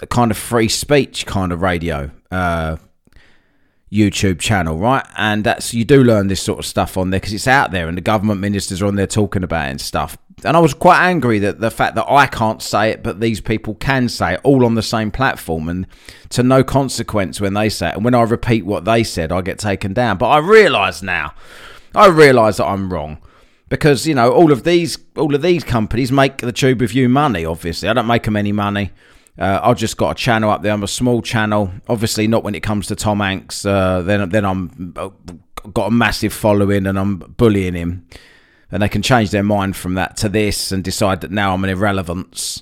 a 0.01 0.07
kind 0.07 0.31
of 0.31 0.37
free 0.37 0.69
speech 0.69 1.25
kind 1.25 1.51
of 1.51 1.61
radio 1.61 2.09
uh, 2.31 2.77
YouTube 3.91 4.39
channel, 4.39 4.77
right? 4.77 5.05
And 5.17 5.43
that's 5.43 5.73
you 5.73 5.83
do 5.83 6.03
learn 6.03 6.27
this 6.27 6.41
sort 6.41 6.57
of 6.57 6.65
stuff 6.65 6.97
on 6.97 7.09
there 7.09 7.19
because 7.19 7.33
it's 7.33 7.47
out 7.47 7.71
there 7.71 7.87
and 7.89 7.97
the 7.97 8.01
government 8.01 8.39
ministers 8.39 8.81
are 8.81 8.87
on 8.87 8.95
there 8.95 9.05
talking 9.05 9.43
about 9.43 9.67
it 9.67 9.71
and 9.71 9.81
stuff. 9.81 10.17
And 10.45 10.55
I 10.55 10.61
was 10.61 10.73
quite 10.73 11.01
angry 11.01 11.39
that 11.39 11.59
the 11.59 11.69
fact 11.69 11.95
that 11.95 12.09
I 12.09 12.27
can't 12.27 12.61
say 12.61 12.91
it, 12.91 13.03
but 13.03 13.19
these 13.19 13.41
people 13.41 13.75
can 13.75 14.07
say 14.07 14.35
it 14.35 14.41
all 14.43 14.65
on 14.65 14.75
the 14.75 14.81
same 14.81 15.11
platform 15.11 15.67
and 15.67 15.85
to 16.29 16.43
no 16.43 16.63
consequence 16.63 17.41
when 17.41 17.53
they 17.53 17.67
say 17.67 17.89
it. 17.89 17.95
And 17.95 18.05
when 18.05 18.15
I 18.15 18.23
repeat 18.23 18.65
what 18.65 18.85
they 18.85 19.03
said, 19.03 19.33
I 19.33 19.41
get 19.41 19.59
taken 19.59 19.93
down. 19.93 20.17
But 20.17 20.29
I 20.29 20.37
realise 20.37 21.03
now, 21.03 21.33
I 21.93 22.07
realise 22.07 22.57
that 22.57 22.65
I'm 22.65 22.91
wrong 22.91 23.19
because 23.73 24.05
you 24.05 24.13
know 24.13 24.31
all 24.31 24.51
of 24.51 24.63
these 24.63 24.99
all 25.17 25.33
of 25.33 25.41
these 25.41 25.63
companies 25.63 26.11
make 26.11 26.37
the 26.37 26.51
Tube 26.51 26.79
Review 26.79 27.09
money. 27.09 27.43
Obviously, 27.43 27.89
I 27.89 27.93
don't 27.93 28.05
make 28.05 28.21
them 28.21 28.35
any 28.35 28.51
money. 28.51 28.91
Uh, 29.35 29.61
I've 29.63 29.77
just 29.77 29.97
got 29.97 30.11
a 30.11 30.13
channel 30.13 30.51
up 30.51 30.61
there. 30.61 30.71
I'm 30.71 30.83
a 30.83 30.87
small 30.87 31.23
channel. 31.23 31.71
Obviously, 31.89 32.27
not 32.27 32.43
when 32.43 32.53
it 32.53 32.59
comes 32.59 32.85
to 32.87 32.95
Tom 32.95 33.19
Hanks. 33.19 33.65
Uh, 33.65 34.03
then, 34.03 34.29
then 34.29 34.45
I'm 34.45 34.93
uh, 34.95 35.09
got 35.73 35.87
a 35.87 35.91
massive 35.91 36.31
following 36.33 36.85
and 36.85 36.99
I'm 36.99 37.17
bullying 37.17 37.73
him. 37.73 38.07
And 38.71 38.83
they 38.83 38.89
can 38.89 39.01
change 39.01 39.31
their 39.31 39.41
mind 39.41 39.75
from 39.75 39.95
that 39.95 40.17
to 40.17 40.29
this 40.29 40.71
and 40.71 40.83
decide 40.83 41.21
that 41.21 41.31
now 41.31 41.55
I'm 41.55 41.63
an 41.63 41.71
irrelevance 41.71 42.61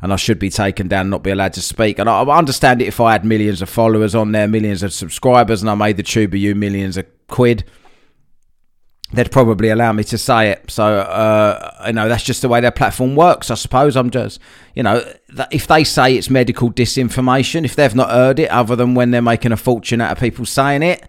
and 0.00 0.10
I 0.10 0.16
should 0.16 0.38
be 0.38 0.48
taken 0.48 0.88
down, 0.88 1.10
not 1.10 1.22
be 1.22 1.32
allowed 1.32 1.52
to 1.52 1.60
speak. 1.60 1.98
And 1.98 2.08
I, 2.08 2.22
I 2.22 2.38
understand 2.38 2.80
it 2.80 2.88
if 2.88 2.98
I 2.98 3.12
had 3.12 3.26
millions 3.26 3.60
of 3.60 3.68
followers 3.68 4.14
on 4.14 4.32
there, 4.32 4.48
millions 4.48 4.82
of 4.82 4.94
subscribers, 4.94 5.60
and 5.60 5.68
I 5.68 5.74
made 5.74 5.98
the 5.98 6.02
Tube 6.02 6.32
of 6.32 6.40
you 6.40 6.54
millions 6.54 6.96
of 6.96 7.04
quid 7.28 7.64
they'd 9.12 9.30
probably 9.30 9.68
allow 9.68 9.92
me 9.92 10.04
to 10.04 10.18
say 10.18 10.50
it. 10.50 10.70
So, 10.70 10.84
uh, 10.84 11.84
you 11.86 11.92
know, 11.92 12.08
that's 12.08 12.24
just 12.24 12.42
the 12.42 12.48
way 12.48 12.60
their 12.60 12.70
platform 12.70 13.14
works. 13.14 13.50
I 13.50 13.54
suppose 13.54 13.96
I'm 13.96 14.10
just, 14.10 14.40
you 14.74 14.82
know, 14.82 15.02
if 15.50 15.66
they 15.66 15.84
say 15.84 16.16
it's 16.16 16.28
medical 16.28 16.72
disinformation, 16.72 17.64
if 17.64 17.76
they've 17.76 17.94
not 17.94 18.10
heard 18.10 18.38
it 18.38 18.50
other 18.50 18.76
than 18.76 18.94
when 18.94 19.10
they're 19.10 19.22
making 19.22 19.52
a 19.52 19.56
fortune 19.56 20.00
out 20.00 20.12
of 20.12 20.18
people 20.18 20.44
saying 20.44 20.82
it, 20.82 21.08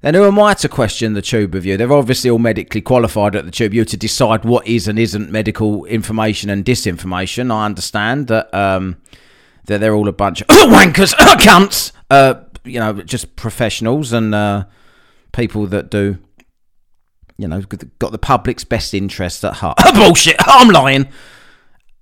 then 0.00 0.14
who 0.14 0.24
am 0.24 0.38
I 0.38 0.54
to 0.54 0.68
question 0.68 1.14
the 1.14 1.22
Tube 1.22 1.54
Review? 1.54 1.76
They're 1.76 1.92
obviously 1.92 2.30
all 2.30 2.38
medically 2.38 2.80
qualified 2.80 3.34
at 3.34 3.44
the 3.44 3.50
Tube 3.50 3.72
Review 3.72 3.84
to 3.86 3.96
decide 3.96 4.44
what 4.44 4.66
is 4.66 4.88
and 4.88 4.98
isn't 4.98 5.30
medical 5.30 5.84
information 5.86 6.50
and 6.50 6.64
disinformation. 6.64 7.52
I 7.52 7.66
understand 7.66 8.28
that. 8.28 8.52
Um, 8.54 8.98
that 9.66 9.80
they're 9.80 9.94
all 9.94 10.08
a 10.08 10.12
bunch 10.12 10.40
of 10.40 10.46
wankers, 10.48 11.12
cunts, 11.38 11.92
uh, 12.10 12.34
you 12.64 12.80
know, 12.80 12.94
just 13.02 13.36
professionals 13.36 14.12
and 14.12 14.34
uh, 14.34 14.64
people 15.32 15.66
that 15.66 15.90
do, 15.90 16.18
you 17.38 17.48
know, 17.48 17.60
got 17.60 18.12
the 18.12 18.18
public's 18.18 18.64
best 18.64 18.94
interests 18.94 19.44
at 19.44 19.54
heart. 19.54 19.78
Bullshit, 19.94 20.36
I'm 20.40 20.68
lying. 20.68 21.08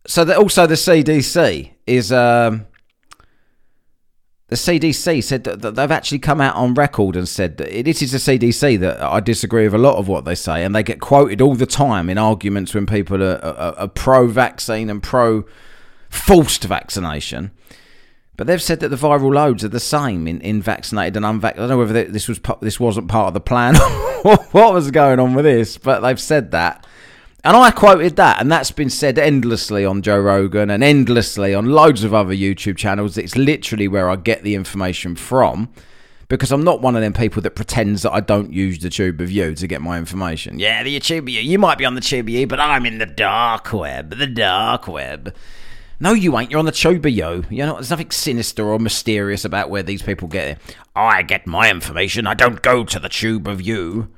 So 0.06 0.24
that 0.24 0.36
also 0.36 0.66
the 0.66 0.74
CDC 0.74 1.72
is. 1.86 2.12
Um, 2.12 2.66
the 4.48 4.56
CDC 4.56 5.24
said 5.24 5.44
that 5.44 5.74
they've 5.74 5.90
actually 5.90 6.18
come 6.18 6.40
out 6.40 6.54
on 6.54 6.74
record 6.74 7.16
and 7.16 7.26
said 7.26 7.56
that 7.56 7.76
it 7.76 7.88
is 7.88 8.12
the 8.12 8.18
CDC 8.18 8.78
that 8.78 9.02
I 9.02 9.18
disagree 9.20 9.64
with 9.64 9.74
a 9.74 9.78
lot 9.78 9.96
of 9.96 10.06
what 10.06 10.26
they 10.26 10.34
say, 10.34 10.64
and 10.64 10.74
they 10.74 10.82
get 10.82 11.00
quoted 11.00 11.40
all 11.40 11.54
the 11.54 11.66
time 11.66 12.10
in 12.10 12.18
arguments 12.18 12.74
when 12.74 12.86
people 12.86 13.22
are, 13.22 13.42
are, 13.42 13.74
are 13.74 13.88
pro-vaccine 13.88 14.90
and 14.90 15.02
pro-forced 15.02 16.64
vaccination. 16.64 17.52
But 18.36 18.46
they've 18.46 18.62
said 18.62 18.80
that 18.80 18.88
the 18.88 18.96
viral 18.96 19.32
loads 19.32 19.64
are 19.64 19.68
the 19.68 19.78
same 19.78 20.26
in, 20.26 20.40
in 20.40 20.60
vaccinated 20.60 21.16
and 21.16 21.24
unvaccinated. 21.24 21.64
I 21.64 21.68
don't 21.68 21.78
know 21.78 21.78
whether 21.78 22.10
this 22.10 22.26
was 22.26 22.40
this 22.60 22.80
wasn't 22.80 23.08
part 23.08 23.28
of 23.28 23.34
the 23.34 23.40
plan, 23.40 23.74
what 24.22 24.74
was 24.74 24.90
going 24.90 25.20
on 25.20 25.34
with 25.34 25.44
this, 25.44 25.78
but 25.78 26.00
they've 26.00 26.20
said 26.20 26.50
that. 26.50 26.86
And 27.44 27.56
I 27.56 27.70
quoted 27.70 28.16
that, 28.16 28.40
and 28.40 28.50
that's 28.50 28.70
been 28.70 28.88
said 28.88 29.18
endlessly 29.18 29.84
on 29.84 30.00
Joe 30.00 30.18
Rogan 30.18 30.70
and 30.70 30.82
endlessly 30.82 31.54
on 31.54 31.66
loads 31.66 32.02
of 32.02 32.14
other 32.14 32.34
YouTube 32.34 32.78
channels. 32.78 33.18
It's 33.18 33.36
literally 33.36 33.86
where 33.86 34.08
I 34.08 34.16
get 34.16 34.42
the 34.42 34.54
information 34.54 35.14
from 35.14 35.68
because 36.28 36.50
I'm 36.50 36.64
not 36.64 36.80
one 36.80 36.96
of 36.96 37.02
them 37.02 37.12
people 37.12 37.42
that 37.42 37.50
pretends 37.50 38.02
that 38.02 38.12
I 38.12 38.20
don't 38.20 38.52
use 38.52 38.78
the 38.78 38.88
Tube 38.88 39.20
of 39.20 39.30
You 39.30 39.54
to 39.54 39.66
get 39.66 39.82
my 39.82 39.98
information. 39.98 40.58
Yeah, 40.58 40.82
the 40.82 40.98
Tube 41.00 41.24
of 41.24 41.28
You. 41.28 41.40
You 41.40 41.58
might 41.58 41.76
be 41.76 41.84
on 41.84 41.94
the 41.94 42.00
Tube 42.00 42.26
of 42.26 42.30
You, 42.30 42.46
but 42.46 42.60
I'm 42.60 42.86
in 42.86 42.96
the 42.96 43.06
dark 43.06 43.72
web. 43.72 44.16
The 44.16 44.26
dark 44.26 44.88
web. 44.88 45.34
No, 46.04 46.12
you 46.12 46.38
ain't. 46.38 46.50
You're 46.50 46.58
on 46.60 46.66
the 46.66 46.72
Tube 46.72 47.06
Yo. 47.06 47.42
You. 47.48 47.64
Know, 47.64 47.74
there's 47.74 47.90
nothing 47.90 48.10
sinister 48.10 48.66
or 48.66 48.78
mysterious 48.78 49.44
about 49.44 49.70
where 49.70 49.82
these 49.82 50.02
people 50.02 50.28
get 50.28 50.48
it. 50.48 50.76
I 50.94 51.22
get 51.22 51.46
my 51.46 51.70
information. 51.70 52.26
I 52.26 52.34
don't 52.34 52.60
go 52.60 52.84
to 52.84 53.00
the 53.00 53.08
Tube 53.08 53.48
of 53.48 53.62
You 53.62 54.12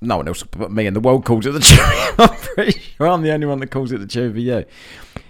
no 0.00 0.18
one 0.18 0.28
else 0.28 0.42
but 0.42 0.70
me 0.70 0.86
in 0.86 0.94
the 0.94 1.00
world 1.00 1.24
calls 1.24 1.46
it 1.46 1.52
the 1.52 1.60
cherry. 1.60 1.96
I'm 2.18 2.36
pretty 2.36 2.78
sure 2.78 3.08
I'm 3.08 3.22
the 3.22 3.32
only 3.32 3.46
one 3.46 3.60
that 3.60 3.70
calls 3.70 3.92
it 3.92 3.98
the 3.98 4.06
cherry 4.06 4.42
you. 4.42 4.64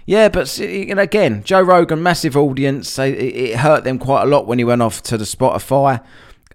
Yeah, 0.05 0.29
but 0.29 0.47
see, 0.47 0.89
again, 0.89 1.43
Joe 1.43 1.61
Rogan, 1.61 2.01
massive 2.01 2.37
audience. 2.37 2.97
It 2.99 3.57
hurt 3.57 3.83
them 3.83 3.99
quite 3.99 4.23
a 4.23 4.25
lot 4.25 4.47
when 4.47 4.57
he 4.57 4.63
went 4.63 4.81
off 4.81 5.01
to 5.03 5.17
the 5.17 5.25
Spotify 5.25 6.03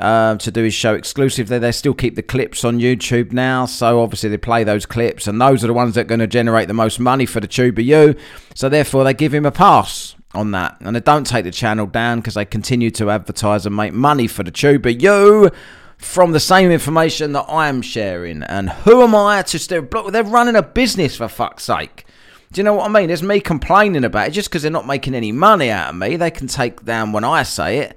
uh, 0.00 0.36
to 0.36 0.50
do 0.50 0.64
his 0.64 0.74
show 0.74 0.94
exclusively. 0.94 1.58
They 1.58 1.72
still 1.72 1.94
keep 1.94 2.14
the 2.14 2.22
clips 2.22 2.64
on 2.64 2.78
YouTube 2.78 3.32
now, 3.32 3.66
so 3.66 4.00
obviously 4.00 4.30
they 4.30 4.38
play 4.38 4.64
those 4.64 4.86
clips, 4.86 5.26
and 5.26 5.40
those 5.40 5.62
are 5.64 5.66
the 5.66 5.74
ones 5.74 5.94
that 5.94 6.02
are 6.02 6.04
going 6.04 6.20
to 6.20 6.26
generate 6.26 6.68
the 6.68 6.74
most 6.74 6.98
money 6.98 7.26
for 7.26 7.40
the 7.40 7.46
Tube 7.46 7.78
of 7.78 7.84
You. 7.84 8.14
So 8.54 8.68
therefore, 8.68 9.04
they 9.04 9.14
give 9.14 9.34
him 9.34 9.46
a 9.46 9.52
pass 9.52 10.14
on 10.34 10.50
that, 10.52 10.76
and 10.80 10.96
they 10.96 11.00
don't 11.00 11.26
take 11.26 11.44
the 11.44 11.50
channel 11.50 11.86
down 11.86 12.20
because 12.20 12.34
they 12.34 12.44
continue 12.44 12.90
to 12.92 13.10
advertise 13.10 13.66
and 13.66 13.76
make 13.76 13.92
money 13.92 14.26
for 14.26 14.42
the 14.42 14.50
Tube 14.50 14.86
of 14.86 15.02
You 15.02 15.50
from 15.98 16.32
the 16.32 16.40
same 16.40 16.70
information 16.70 17.32
that 17.32 17.46
I 17.48 17.68
am 17.68 17.80
sharing. 17.80 18.42
And 18.42 18.70
who 18.70 19.02
am 19.02 19.14
I 19.14 19.42
to 19.42 19.58
still 19.58 19.82
block? 19.82 20.10
They're 20.12 20.24
running 20.24 20.56
a 20.56 20.62
business 20.62 21.16
for 21.16 21.28
fuck's 21.28 21.64
sake. 21.64 22.06
Do 22.52 22.60
you 22.60 22.64
know 22.64 22.74
what 22.74 22.90
I 22.90 22.92
mean? 22.92 23.06
There's 23.06 23.22
me 23.22 23.40
complaining 23.40 24.04
about 24.04 24.28
it 24.28 24.32
just 24.32 24.50
because 24.50 24.62
they're 24.62 24.70
not 24.70 24.86
making 24.86 25.14
any 25.14 25.32
money 25.32 25.70
out 25.70 25.90
of 25.90 25.96
me. 25.96 26.16
They 26.16 26.30
can 26.30 26.48
take 26.48 26.84
down 26.84 27.12
when 27.12 27.24
I 27.24 27.44
say 27.44 27.78
it. 27.78 27.96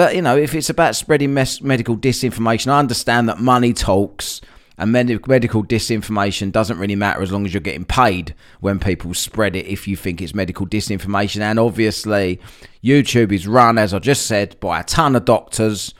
But, 0.00 0.16
you 0.16 0.22
know, 0.22 0.34
if 0.34 0.54
it's 0.54 0.70
about 0.70 0.96
spreading 0.96 1.34
mes- 1.34 1.60
medical 1.60 1.94
disinformation, 1.94 2.68
I 2.68 2.78
understand 2.78 3.28
that 3.28 3.38
money 3.38 3.74
talks 3.74 4.40
and 4.78 4.92
med- 4.92 5.28
medical 5.28 5.62
disinformation 5.62 6.50
doesn't 6.50 6.78
really 6.78 6.96
matter 6.96 7.20
as 7.20 7.30
long 7.30 7.44
as 7.44 7.52
you're 7.52 7.60
getting 7.60 7.84
paid 7.84 8.34
when 8.60 8.78
people 8.78 9.12
spread 9.12 9.54
it 9.54 9.66
if 9.66 9.86
you 9.86 9.96
think 9.96 10.22
it's 10.22 10.34
medical 10.34 10.66
disinformation. 10.66 11.42
And 11.42 11.58
obviously, 11.58 12.40
YouTube 12.82 13.30
is 13.30 13.46
run, 13.46 13.76
as 13.76 13.92
I 13.92 13.98
just 13.98 14.24
said, 14.24 14.58
by 14.58 14.80
a 14.80 14.84
ton 14.84 15.16
of 15.16 15.26
doctors 15.26 15.92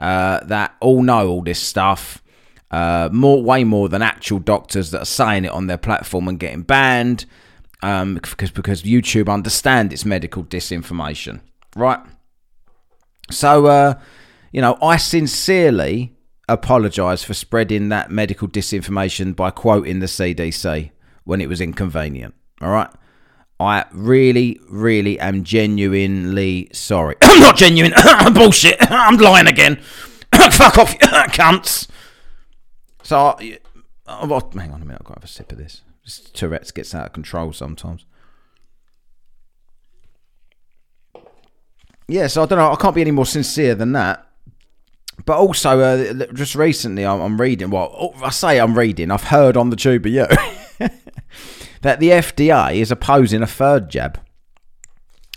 uh, 0.00 0.40
that 0.46 0.74
all 0.80 1.04
know 1.04 1.28
all 1.28 1.42
this 1.42 1.60
stuff. 1.60 2.24
Uh, 2.72 3.08
more, 3.12 3.40
way 3.40 3.62
more 3.62 3.88
than 3.88 4.02
actual 4.02 4.40
doctors 4.40 4.90
that 4.90 5.02
are 5.02 5.04
saying 5.04 5.44
it 5.44 5.52
on 5.52 5.68
their 5.68 5.78
platform 5.78 6.26
and 6.26 6.40
getting 6.40 6.62
banned, 6.62 7.24
um, 7.82 8.14
because 8.16 8.50
because 8.50 8.82
YouTube 8.82 9.32
understand 9.32 9.92
it's 9.92 10.04
medical 10.04 10.42
disinformation, 10.42 11.40
right? 11.76 12.00
So, 13.30 13.66
uh, 13.66 13.94
you 14.52 14.60
know, 14.60 14.78
I 14.82 14.96
sincerely 14.96 16.14
apologise 16.48 17.24
for 17.24 17.34
spreading 17.34 17.88
that 17.88 18.10
medical 18.10 18.48
disinformation 18.48 19.34
by 19.34 19.50
quoting 19.50 20.00
the 20.00 20.06
CDC 20.06 20.90
when 21.24 21.40
it 21.40 21.48
was 21.48 21.60
inconvenient. 21.60 22.34
All 22.60 22.70
right. 22.70 22.90
I 23.60 23.84
really, 23.92 24.60
really 24.68 25.18
am 25.20 25.44
genuinely 25.44 26.68
sorry. 26.72 27.16
I'm 27.22 27.40
not 27.40 27.56
genuine. 27.56 27.92
Bullshit. 28.34 28.76
I'm 28.80 29.16
lying 29.16 29.46
again. 29.46 29.76
Fuck 30.32 30.78
off, 30.78 30.98
cunts. 30.98 31.88
So, 33.02 33.38
oh, 34.06 34.50
hang 34.56 34.72
on 34.72 34.82
a 34.82 34.84
minute. 34.84 34.98
I've 35.00 35.06
got 35.06 35.14
to 35.14 35.20
have 35.20 35.24
a 35.24 35.28
sip 35.28 35.52
of 35.52 35.58
this. 35.58 35.82
Tourette's 36.32 36.72
gets 36.72 36.94
out 36.94 37.06
of 37.06 37.12
control 37.12 37.52
sometimes. 37.52 38.04
Yeah, 42.08 42.26
so 42.26 42.42
I 42.42 42.46
don't 42.46 42.58
know. 42.58 42.72
I 42.72 42.76
can't 42.76 42.94
be 42.94 43.00
any 43.00 43.10
more 43.10 43.26
sincere 43.26 43.74
than 43.74 43.92
that. 43.92 44.26
But 45.24 45.38
also, 45.38 45.80
uh, 45.80 46.26
just 46.32 46.54
recently, 46.54 47.06
I'm, 47.06 47.20
I'm, 47.20 47.40
reading. 47.40 47.70
Well, 47.70 47.94
oh, 47.96 48.14
I 48.22 48.30
say 48.30 48.58
I'm 48.58 48.76
reading. 48.76 49.10
I've 49.10 49.24
heard 49.24 49.56
on 49.56 49.70
the 49.70 49.76
tube 49.76 50.06
you 50.06 50.26
that 51.82 52.00
the 52.00 52.10
FDA 52.10 52.74
is 52.76 52.90
opposing 52.90 53.42
a 53.42 53.46
third 53.46 53.88
jab, 53.88 54.20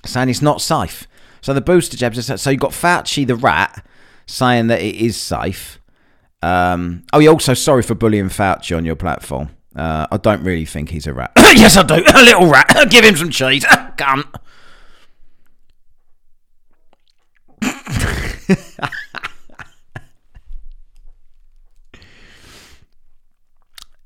saying 0.03 0.29
it's 0.29 0.41
not 0.41 0.61
safe. 0.61 1.07
So 1.41 1.53
the 1.53 1.61
booster 1.61 1.95
jabs. 1.95 2.41
So 2.41 2.49
you've 2.49 2.59
got 2.59 2.71
Fauci 2.71 3.25
the 3.25 3.35
rat 3.35 3.85
saying 4.25 4.67
that 4.67 4.81
it 4.81 4.95
is 4.95 5.15
safe. 5.15 5.79
Um, 6.41 7.03
oh, 7.13 7.19
you're 7.19 7.33
also 7.33 7.53
sorry 7.53 7.83
for 7.83 7.95
bullying 7.95 8.29
Fauci 8.29 8.75
on 8.75 8.83
your 8.83 8.95
platform. 8.95 9.49
Uh, 9.75 10.07
I 10.11 10.17
don't 10.17 10.43
really 10.43 10.65
think 10.65 10.89
he's 10.89 11.07
a 11.07 11.13
rat. 11.13 11.31
yes, 11.37 11.77
I 11.77 11.83
do. 11.83 11.95
A 11.95 11.97
little 12.23 12.49
rat. 12.49 12.87
Give 12.89 13.05
him 13.05 13.15
some 13.15 13.29
cheese. 13.29 13.65
Come. 13.97 14.25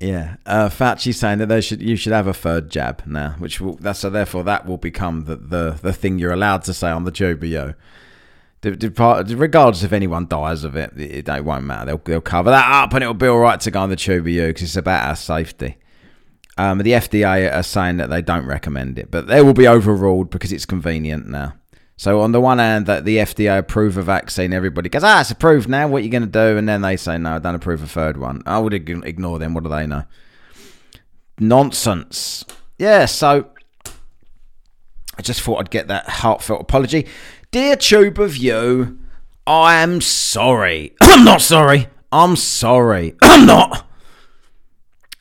Yeah, 0.01 0.37
uh, 0.47 0.69
Fauci's 0.69 1.19
saying 1.19 1.37
that 1.37 1.45
they 1.45 1.61
should 1.61 1.79
you 1.79 1.95
should 1.95 2.11
have 2.11 2.25
a 2.25 2.33
third 2.33 2.71
jab 2.71 3.03
now, 3.05 3.35
which 3.37 3.61
will 3.61 3.75
that's 3.75 3.99
so 3.99 4.09
therefore 4.09 4.43
that 4.45 4.65
will 4.65 4.79
become 4.79 5.25
the 5.25 5.35
the, 5.35 5.77
the 5.79 5.93
thing 5.93 6.17
you're 6.17 6.33
allowed 6.33 6.63
to 6.63 6.73
say 6.73 6.89
on 6.89 7.03
the 7.03 7.11
Jubio. 7.11 7.75
Regardless 8.63 9.83
if 9.83 9.93
anyone 9.93 10.25
dies 10.25 10.63
of 10.63 10.75
it, 10.75 10.91
it, 10.97 11.29
it 11.29 11.45
won't 11.45 11.65
matter. 11.65 11.85
They'll 11.85 12.01
they'll 12.03 12.21
cover 12.21 12.49
that 12.49 12.83
up 12.83 12.93
and 12.95 13.03
it'll 13.03 13.13
be 13.13 13.27
all 13.27 13.37
right 13.37 13.61
to 13.61 13.69
go 13.69 13.79
on 13.79 13.89
the 13.89 13.95
Jubio 13.95 14.47
because 14.47 14.63
it's 14.63 14.75
about 14.75 15.07
our 15.07 15.15
safety. 15.15 15.77
Um, 16.57 16.79
the 16.79 16.93
FDA 16.93 17.53
are 17.53 17.61
saying 17.61 17.97
that 17.97 18.09
they 18.09 18.23
don't 18.23 18.47
recommend 18.47 18.97
it, 18.97 19.11
but 19.11 19.27
they 19.27 19.43
will 19.43 19.53
be 19.53 19.67
overruled 19.67 20.31
because 20.31 20.51
it's 20.51 20.65
convenient 20.65 21.27
now. 21.27 21.53
So 22.01 22.21
on 22.21 22.31
the 22.31 22.41
one 22.41 22.57
hand, 22.57 22.87
that 22.87 23.05
the 23.05 23.17
FDA 23.17 23.59
approve 23.59 23.95
a 23.95 24.01
vaccine, 24.01 24.53
everybody 24.53 24.89
goes, 24.89 25.03
ah, 25.03 25.21
it's 25.21 25.29
approved 25.29 25.69
now. 25.69 25.87
What 25.87 26.01
are 26.01 26.03
you 26.03 26.09
going 26.09 26.23
to 26.23 26.27
do? 26.27 26.57
And 26.57 26.67
then 26.67 26.81
they 26.81 26.97
say, 26.97 27.15
no, 27.19 27.35
I 27.35 27.37
don't 27.37 27.53
approve 27.53 27.83
a 27.83 27.87
third 27.87 28.17
one. 28.17 28.41
I 28.47 28.57
would 28.57 28.73
ignore 28.73 29.37
them. 29.37 29.53
What 29.53 29.63
do 29.63 29.69
they 29.69 29.85
know? 29.85 30.05
Nonsense. 31.37 32.43
Yeah. 32.79 33.05
So 33.05 33.51
I 35.15 35.21
just 35.21 35.41
thought 35.41 35.59
I'd 35.59 35.69
get 35.69 35.89
that 35.89 36.09
heartfelt 36.09 36.61
apology, 36.61 37.05
dear 37.51 37.75
tube 37.75 38.19
of 38.19 38.35
you. 38.35 38.97
I 39.45 39.75
am 39.75 40.01
sorry. 40.01 40.95
I'm 41.01 41.23
not 41.23 41.39
sorry. 41.39 41.87
I'm 42.11 42.35
sorry. 42.35 43.13
I'm 43.21 43.45
not. 43.45 43.87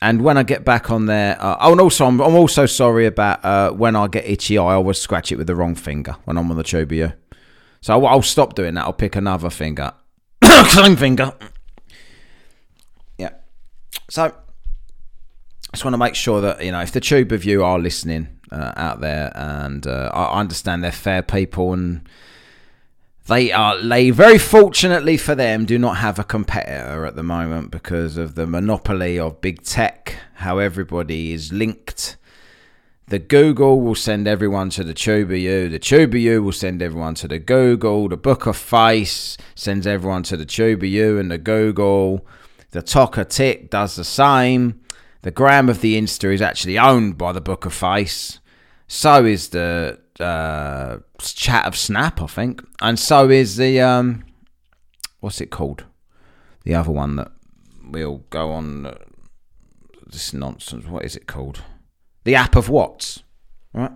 And 0.01 0.23
when 0.23 0.35
I 0.37 0.43
get 0.43 0.65
back 0.65 0.89
on 0.89 1.05
there, 1.05 1.37
uh, 1.39 1.57
oh, 1.61 1.71
and 1.73 1.81
also 1.81 2.07
I'm, 2.07 2.19
I'm 2.19 2.33
also 2.33 2.65
sorry 2.65 3.05
about 3.05 3.45
uh, 3.45 3.71
when 3.71 3.95
I 3.95 4.07
get 4.07 4.25
itchy. 4.25 4.57
I 4.57 4.73
always 4.73 4.97
scratch 4.97 5.31
it 5.31 5.37
with 5.37 5.45
the 5.45 5.55
wrong 5.55 5.75
finger 5.75 6.15
when 6.25 6.37
I'm 6.37 6.49
on 6.49 6.57
the 6.57 6.63
Tubio. 6.63 7.13
So 7.81 7.93
I'll, 7.93 8.07
I'll 8.07 8.21
stop 8.23 8.55
doing 8.55 8.73
that. 8.75 8.85
I'll 8.85 8.93
pick 8.93 9.15
another 9.15 9.51
finger, 9.51 9.93
same 10.69 10.95
finger. 10.95 11.33
Yeah. 13.19 13.29
So 14.09 14.25
I 14.25 14.31
just 15.71 15.85
want 15.85 15.93
to 15.93 15.99
make 15.99 16.15
sure 16.15 16.41
that 16.41 16.63
you 16.65 16.71
know 16.71 16.81
if 16.81 16.91
the 16.91 16.99
tube 16.99 17.31
of 17.31 17.45
you 17.45 17.63
are 17.63 17.77
listening 17.77 18.39
uh, 18.51 18.73
out 18.75 19.01
there, 19.01 19.31
and 19.35 19.85
uh, 19.85 20.09
I 20.13 20.39
understand 20.39 20.83
they're 20.83 20.91
fair 20.91 21.21
people 21.21 21.73
and 21.73 22.07
they 23.27 23.51
are 23.51 23.81
they 23.81 24.09
very 24.09 24.37
fortunately 24.37 25.17
for 25.17 25.35
them 25.35 25.65
do 25.65 25.77
not 25.77 25.97
have 25.97 26.17
a 26.17 26.23
competitor 26.23 27.05
at 27.05 27.15
the 27.15 27.23
moment 27.23 27.71
because 27.71 28.17
of 28.17 28.35
the 28.35 28.47
monopoly 28.47 29.19
of 29.19 29.41
big 29.41 29.63
tech, 29.63 30.17
how 30.35 30.57
everybody 30.57 31.31
is 31.31 31.53
linked. 31.53 32.17
The 33.07 33.19
Google 33.19 33.81
will 33.81 33.95
send 33.95 34.27
everyone 34.27 34.69
to 34.71 34.83
the 34.83 34.93
TubeU. 34.93 35.69
The 35.69 35.79
TubeU 35.79 36.41
will 36.43 36.53
send 36.53 36.81
everyone 36.81 37.13
to 37.15 37.27
the 37.27 37.39
Google. 37.39 38.07
The 38.07 38.17
Book 38.17 38.45
of 38.45 38.55
Face 38.55 39.37
sends 39.53 39.85
everyone 39.85 40.23
to 40.23 40.37
the 40.37 40.45
TubeU 40.45 41.19
and 41.19 41.29
the 41.29 41.37
Google. 41.37 42.25
The 42.71 42.81
Toka 42.81 43.25
Tick 43.25 43.69
does 43.69 43.97
the 43.97 44.05
same. 44.05 44.79
The 45.23 45.31
Gram 45.31 45.69
of 45.69 45.81
the 45.81 46.01
Insta 46.01 46.33
is 46.33 46.41
actually 46.41 46.79
owned 46.79 47.17
by 47.17 47.33
the 47.33 47.41
Book 47.41 47.65
of 47.65 47.73
Face. 47.73 48.39
So 48.87 49.25
is 49.25 49.49
the 49.49 49.99
uh, 50.21 50.99
chat 51.19 51.65
of 51.65 51.77
Snap, 51.77 52.21
I 52.21 52.27
think, 52.27 52.63
and 52.81 52.99
so 52.99 53.29
is 53.29 53.57
the 53.57 53.81
um, 53.81 54.23
what's 55.19 55.41
it 55.41 55.51
called? 55.51 55.85
The 56.63 56.75
other 56.75 56.91
one 56.91 57.15
that 57.15 57.31
we'll 57.83 58.23
go 58.29 58.51
on. 58.51 58.85
Uh, 58.85 58.95
this 60.11 60.33
nonsense. 60.33 60.85
What 60.85 61.05
is 61.05 61.15
it 61.15 61.27
called? 61.27 61.61
The 62.23 62.35
app 62.35 62.55
of 62.55 62.69
Watts, 62.69 63.23
right? 63.73 63.91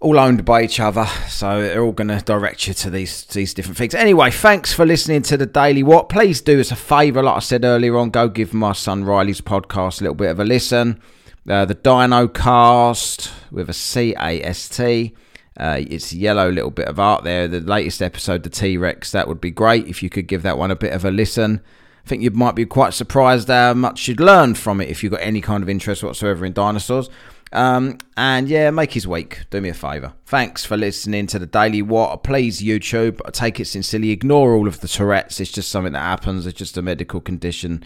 all 0.00 0.18
owned 0.18 0.44
by 0.44 0.62
each 0.62 0.78
other, 0.78 1.06
so 1.28 1.60
they're 1.60 1.82
all 1.82 1.92
going 1.92 2.08
to 2.08 2.20
direct 2.20 2.68
you 2.68 2.74
to 2.74 2.90
these 2.90 3.24
these 3.24 3.52
different 3.52 3.76
things. 3.76 3.94
Anyway, 3.94 4.30
thanks 4.30 4.72
for 4.72 4.86
listening 4.86 5.22
to 5.22 5.36
the 5.36 5.46
Daily 5.46 5.82
What. 5.82 6.08
Please 6.08 6.40
do 6.40 6.60
us 6.60 6.70
a 6.70 6.76
favour, 6.76 7.22
like 7.22 7.36
I 7.36 7.40
said 7.40 7.64
earlier 7.64 7.96
on, 7.96 8.10
go 8.10 8.28
give 8.28 8.54
my 8.54 8.72
son 8.72 9.04
Riley's 9.04 9.40
podcast 9.40 10.00
a 10.00 10.04
little 10.04 10.14
bit 10.14 10.30
of 10.30 10.38
a 10.38 10.44
listen. 10.44 11.00
Uh, 11.48 11.64
the 11.64 11.74
Dino 11.74 12.28
Cast 12.28 13.32
with 13.50 13.70
a 13.70 13.72
C 13.72 14.14
A 14.18 14.42
S 14.42 14.68
T. 14.68 15.14
Uh, 15.56 15.80
it's 15.88 16.12
yellow 16.12 16.50
little 16.50 16.70
bit 16.70 16.86
of 16.88 17.00
art 17.00 17.24
there. 17.24 17.48
The 17.48 17.60
latest 17.60 18.02
episode, 18.02 18.42
the 18.42 18.50
T 18.50 18.76
Rex, 18.76 19.12
that 19.12 19.26
would 19.28 19.40
be 19.40 19.50
great 19.50 19.86
if 19.88 20.02
you 20.02 20.10
could 20.10 20.28
give 20.28 20.42
that 20.42 20.58
one 20.58 20.70
a 20.70 20.76
bit 20.76 20.92
of 20.92 21.04
a 21.04 21.10
listen. 21.10 21.62
I 22.04 22.08
think 22.08 22.22
you 22.22 22.30
might 22.30 22.54
be 22.54 22.66
quite 22.66 22.94
surprised 22.94 23.48
how 23.48 23.74
much 23.74 24.08
you'd 24.08 24.20
learn 24.20 24.54
from 24.54 24.80
it 24.80 24.88
if 24.88 25.02
you've 25.02 25.12
got 25.12 25.22
any 25.22 25.40
kind 25.40 25.62
of 25.62 25.68
interest 25.68 26.02
whatsoever 26.02 26.44
in 26.44 26.52
dinosaurs. 26.52 27.08
Um, 27.50 27.96
and 28.16 28.46
yeah, 28.46 28.70
make 28.70 28.92
his 28.92 29.08
week. 29.08 29.46
Do 29.48 29.60
me 29.62 29.70
a 29.70 29.74
favour. 29.74 30.12
Thanks 30.26 30.66
for 30.66 30.76
listening 30.76 31.26
to 31.28 31.38
the 31.38 31.46
Daily 31.46 31.80
What. 31.80 32.22
Please, 32.22 32.60
YouTube, 32.62 33.20
I 33.24 33.30
take 33.30 33.58
it 33.58 33.64
sincerely. 33.64 34.10
Ignore 34.10 34.52
all 34.52 34.68
of 34.68 34.80
the 34.80 34.88
Tourette's. 34.88 35.40
It's 35.40 35.52
just 35.52 35.70
something 35.70 35.94
that 35.94 36.00
happens. 36.00 36.46
It's 36.46 36.58
just 36.58 36.76
a 36.76 36.82
medical 36.82 37.22
condition 37.22 37.82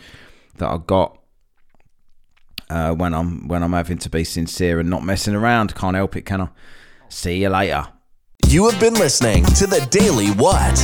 that 0.59 0.68
I 0.68 0.79
got 0.79 1.16
uh, 2.72 2.94
when 2.94 3.12
I'm 3.12 3.46
when 3.48 3.62
I'm 3.62 3.72
having 3.72 3.98
to 3.98 4.11
be 4.11 4.24
sincere 4.24 4.80
and 4.80 4.88
not 4.88 5.04
messing 5.04 5.35
around. 5.35 5.74
Can't 5.74 5.96
help 5.96 6.16
it, 6.16 6.22
can 6.22 6.40
I? 6.40 6.48
See 7.08 7.42
you 7.42 7.50
later. 7.50 7.87
You 8.48 8.68
have 8.68 8.80
been 8.80 8.94
listening 8.94 9.44
to 9.44 9.66
the 9.66 9.87
Daily 9.90 10.28
What. 10.28 10.76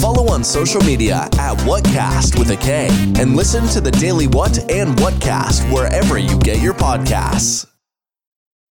Follow 0.00 0.32
on 0.32 0.42
social 0.42 0.80
media 0.82 1.28
at 1.38 1.58
WhatKast 1.58 2.38
with 2.38 2.50
a 2.50 2.56
K 2.56 2.88
and 3.20 3.36
listen 3.36 3.66
to 3.68 3.80
the 3.80 3.90
Daily 3.90 4.26
What 4.26 4.58
and 4.70 4.96
WhatKast 4.96 5.72
wherever 5.72 6.18
you 6.18 6.38
get 6.40 6.60
your 6.60 6.74
podcasts. 6.74 7.73